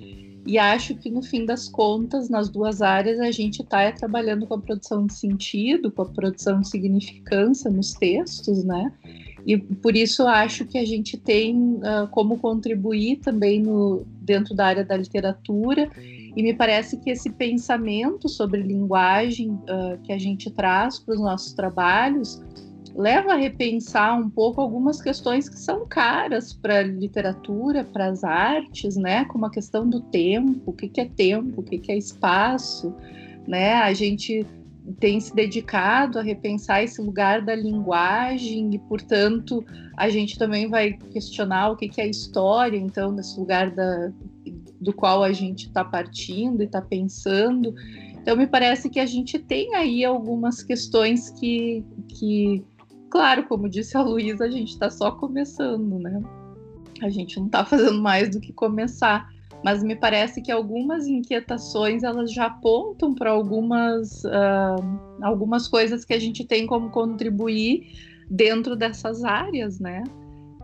E 0.46 0.58
acho 0.58 0.94
que 0.94 1.10
no 1.10 1.22
fim 1.22 1.44
das 1.44 1.68
contas, 1.68 2.28
nas 2.28 2.48
duas 2.48 2.80
áreas, 2.80 3.18
a 3.18 3.30
gente 3.32 3.62
está 3.62 3.90
trabalhando 3.90 4.46
com 4.46 4.54
a 4.54 4.60
produção 4.60 5.06
de 5.06 5.14
sentido, 5.14 5.90
com 5.90 6.02
a 6.02 6.06
produção 6.06 6.60
de 6.60 6.68
significância 6.68 7.68
nos 7.70 7.92
textos, 7.94 8.62
né? 8.62 8.92
E 9.46 9.56
por 9.56 9.96
isso 9.96 10.26
acho 10.26 10.64
que 10.64 10.76
a 10.76 10.84
gente 10.84 11.16
tem 11.16 11.56
uh, 11.76 12.08
como 12.10 12.36
contribuir 12.36 13.18
também 13.18 13.62
no, 13.62 14.04
dentro 14.20 14.56
da 14.56 14.66
área 14.66 14.84
da 14.84 14.96
literatura 14.96 15.88
e 16.36 16.42
me 16.42 16.52
parece 16.52 16.98
que 16.98 17.10
esse 17.10 17.30
pensamento 17.30 18.28
sobre 18.28 18.60
linguagem 18.60 19.50
uh, 19.50 19.98
que 20.02 20.12
a 20.12 20.18
gente 20.18 20.50
traz 20.50 20.98
para 20.98 21.14
os 21.14 21.20
nossos 21.20 21.52
trabalhos 21.52 22.42
leva 22.96 23.34
a 23.34 23.36
repensar 23.36 24.18
um 24.18 24.28
pouco 24.28 24.60
algumas 24.60 25.00
questões 25.00 25.48
que 25.48 25.58
são 25.58 25.86
caras 25.86 26.52
para 26.52 26.78
a 26.78 26.82
literatura, 26.82 27.84
para 27.84 28.06
as 28.06 28.24
artes, 28.24 28.96
né? 28.96 29.26
Como 29.26 29.44
a 29.44 29.50
questão 29.50 29.88
do 29.88 30.00
tempo, 30.00 30.62
o 30.64 30.72
que, 30.72 30.88
que 30.88 31.02
é 31.02 31.04
tempo, 31.04 31.60
o 31.60 31.62
que, 31.62 31.78
que 31.78 31.92
é 31.92 31.96
espaço, 31.96 32.94
né? 33.46 33.74
A 33.74 33.92
gente 33.92 34.46
tem 34.94 35.20
se 35.20 35.34
dedicado 35.34 36.18
a 36.18 36.22
repensar 36.22 36.82
esse 36.82 37.00
lugar 37.00 37.42
da 37.42 37.54
linguagem 37.54 38.74
e, 38.74 38.78
portanto, 38.78 39.64
a 39.96 40.08
gente 40.08 40.38
também 40.38 40.68
vai 40.68 40.92
questionar 40.92 41.70
o 41.70 41.76
que, 41.76 42.00
é 42.00 42.06
história, 42.06 42.76
então, 42.78 43.12
nesse 43.12 43.38
lugar 43.38 43.70
da, 43.70 44.12
do 44.80 44.92
qual 44.92 45.22
a 45.22 45.32
gente 45.32 45.66
está 45.66 45.84
partindo 45.84 46.62
e 46.62 46.66
está 46.66 46.80
pensando. 46.80 47.74
Então, 48.12 48.36
me 48.36 48.46
parece 48.46 48.88
que 48.88 49.00
a 49.00 49.06
gente 49.06 49.38
tem 49.38 49.74
aí 49.74 50.04
algumas 50.04 50.62
questões 50.62 51.30
que, 51.30 51.84
que 52.08 52.64
claro, 53.10 53.44
como 53.44 53.68
disse 53.68 53.96
a 53.96 54.02
Luísa, 54.02 54.44
a 54.44 54.50
gente 54.50 54.70
está 54.70 54.90
só 54.90 55.10
começando, 55.10 55.98
né? 55.98 56.22
A 57.02 57.08
gente 57.08 57.38
não 57.38 57.46
está 57.46 57.64
fazendo 57.64 58.00
mais 58.00 58.30
do 58.30 58.40
que 58.40 58.52
começar 58.52 59.28
mas 59.66 59.82
me 59.82 59.96
parece 59.96 60.40
que 60.40 60.52
algumas 60.52 61.08
inquietações 61.08 62.04
elas 62.04 62.32
já 62.32 62.46
apontam 62.46 63.12
para 63.12 63.32
algumas, 63.32 64.22
uh, 64.22 65.00
algumas 65.20 65.66
coisas 65.66 66.04
que 66.04 66.14
a 66.14 66.20
gente 66.20 66.44
tem 66.44 66.68
como 66.68 66.88
contribuir 66.88 67.88
dentro 68.30 68.76
dessas 68.76 69.24
áreas, 69.24 69.80
né? 69.80 70.04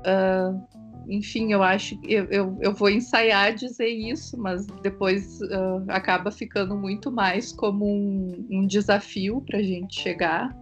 Uh, 0.07 0.63
enfim, 1.09 1.53
eu 1.53 1.65
acho 1.65 1.99
que 1.99 2.15
eu, 2.15 2.27
eu, 2.27 2.59
eu, 2.61 2.73
vou 2.73 2.89
ensaiar 2.89 3.53
dizer 3.53 3.89
isso, 3.89 4.39
mas 4.39 4.69
depois 4.85 5.41
uh, 5.41 5.83
acaba 5.89 6.31
ficando 6.31 6.77
muito 6.77 7.11
mais 7.11 7.51
como 7.51 7.85
um, 7.85 8.47
um 8.53 8.67
desafio 8.69 9.41
para 9.41 9.59
a 9.59 9.63
gente 9.65 10.01
chegar 10.01 10.57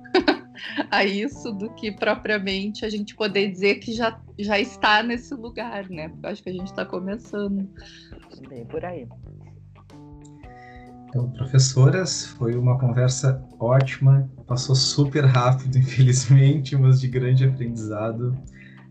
a 0.90 1.04
isso 1.04 1.52
do 1.52 1.70
que 1.74 1.92
propriamente 1.92 2.84
a 2.84 2.90
gente 2.90 3.14
poder 3.14 3.50
dizer 3.50 3.76
que 3.76 3.92
já, 3.92 4.20
já 4.38 4.58
está 4.58 5.02
nesse 5.02 5.34
lugar, 5.34 5.88
né? 5.88 6.08
Porque 6.08 6.26
eu 6.26 6.30
acho 6.30 6.42
que 6.42 6.50
a 6.50 6.52
gente 6.52 6.66
está 6.66 6.84
começando. 6.84 7.68
Bem 8.48 8.64
por 8.66 8.84
aí. 8.84 9.06
Então, 11.08 11.28
professoras, 11.30 12.26
foi 12.26 12.54
uma 12.54 12.78
conversa 12.78 13.42
ótima, 13.58 14.30
passou 14.46 14.76
super 14.76 15.24
rápido, 15.24 15.76
infelizmente, 15.78 16.76
mas 16.76 17.00
de 17.00 17.08
grande 17.08 17.44
aprendizado. 17.44 18.36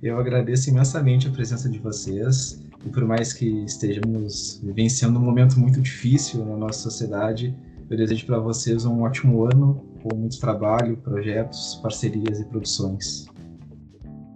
Eu 0.03 0.20
agradeço 0.20 0.70
imensamente 0.70 1.28
a 1.28 1.32
presença 1.32 1.70
de 1.70 1.80
vocês 1.80 2.61
e 2.86 2.89
por 2.89 3.05
mais 3.05 3.34
que 3.34 3.45
estejamos 3.65 4.61
vivenciando 4.63 5.20
um 5.20 5.22
momento 5.22 5.59
muito 5.59 5.82
difícil 5.82 6.45
na 6.45 6.55
nossa 6.55 6.80
sociedade, 6.80 7.55
eu 7.89 7.97
desejo 7.97 8.26
para 8.26 8.39
vocês 8.39 8.86
um 8.86 9.01
ótimo 9.01 9.43
ano 9.45 9.89
com 10.02 10.16
muito 10.16 10.39
trabalho, 10.39 10.97
projetos, 10.97 11.80
parcerias 11.82 12.39
e 12.39 12.45
produções. 12.45 13.26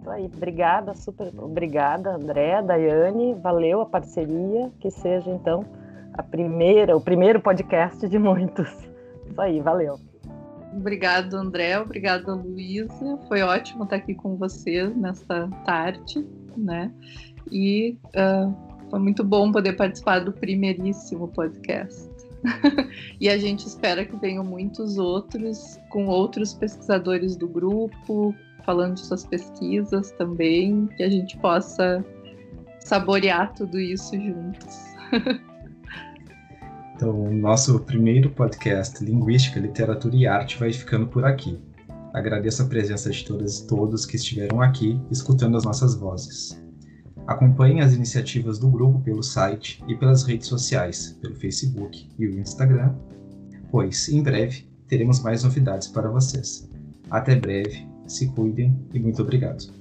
Aí, 0.06 0.26
obrigada, 0.26 0.94
super 0.94 1.32
obrigada, 1.38 2.14
André, 2.14 2.62
Daiane, 2.62 3.34
valeu 3.34 3.80
a 3.80 3.86
parceria, 3.86 4.70
que 4.78 4.90
seja 4.90 5.30
então 5.30 5.64
a 6.12 6.22
primeira, 6.22 6.96
o 6.96 7.00
primeiro 7.00 7.40
podcast 7.40 8.06
de 8.06 8.18
muitos. 8.18 8.68
Isso 9.26 9.40
aí, 9.40 9.60
valeu. 9.60 9.98
Obrigado, 10.76 11.34
André, 11.34 11.78
obrigada, 11.78 12.34
Luísa. 12.34 13.18
Foi 13.28 13.42
ótimo 13.42 13.84
estar 13.84 13.96
aqui 13.96 14.14
com 14.14 14.36
vocês 14.36 14.94
nesta 14.94 15.48
tarde, 15.64 16.26
né? 16.56 16.92
e 17.50 17.96
uh, 18.08 18.54
foi 18.90 18.98
muito 18.98 19.24
bom 19.24 19.50
poder 19.50 19.74
participar 19.74 20.20
do 20.20 20.32
primeiríssimo 20.32 21.28
podcast. 21.28 22.13
e 23.20 23.28
a 23.28 23.38
gente 23.38 23.66
espera 23.66 24.04
que 24.04 24.16
venham 24.16 24.44
muitos 24.44 24.98
outros, 24.98 25.78
com 25.90 26.06
outros 26.06 26.52
pesquisadores 26.52 27.36
do 27.36 27.48
grupo, 27.48 28.34
falando 28.64 28.94
de 28.94 29.00
suas 29.00 29.24
pesquisas 29.24 30.10
também, 30.12 30.86
que 30.96 31.02
a 31.02 31.10
gente 31.10 31.36
possa 31.38 32.04
saborear 32.80 33.54
tudo 33.54 33.78
isso 33.80 34.14
juntos. 34.14 34.78
então, 36.94 37.24
o 37.26 37.32
nosso 37.32 37.80
primeiro 37.80 38.30
podcast, 38.30 39.02
Linguística, 39.04 39.58
Literatura 39.58 40.14
e 40.16 40.26
Arte, 40.26 40.58
vai 40.58 40.72
ficando 40.72 41.06
por 41.06 41.24
aqui. 41.24 41.58
Agradeço 42.12 42.62
a 42.62 42.66
presença 42.66 43.10
de 43.10 43.24
todas 43.24 43.58
e 43.58 43.66
todos 43.66 44.06
que 44.06 44.16
estiveram 44.16 44.60
aqui 44.60 45.00
escutando 45.10 45.56
as 45.56 45.64
nossas 45.64 45.96
vozes. 45.96 46.63
Acompanhe 47.26 47.80
as 47.80 47.94
iniciativas 47.94 48.58
do 48.58 48.68
grupo 48.68 49.00
pelo 49.00 49.22
site 49.22 49.82
e 49.88 49.94
pelas 49.94 50.24
redes 50.24 50.46
sociais, 50.46 51.16
pelo 51.20 51.34
Facebook 51.34 52.06
e 52.18 52.26
o 52.26 52.38
Instagram, 52.38 52.94
pois 53.70 54.08
em 54.08 54.22
breve 54.22 54.68
teremos 54.86 55.22
mais 55.22 55.42
novidades 55.42 55.88
para 55.88 56.10
vocês. 56.10 56.68
Até 57.10 57.34
breve, 57.34 57.86
se 58.06 58.28
cuidem 58.28 58.78
e 58.92 58.98
muito 58.98 59.22
obrigado. 59.22 59.72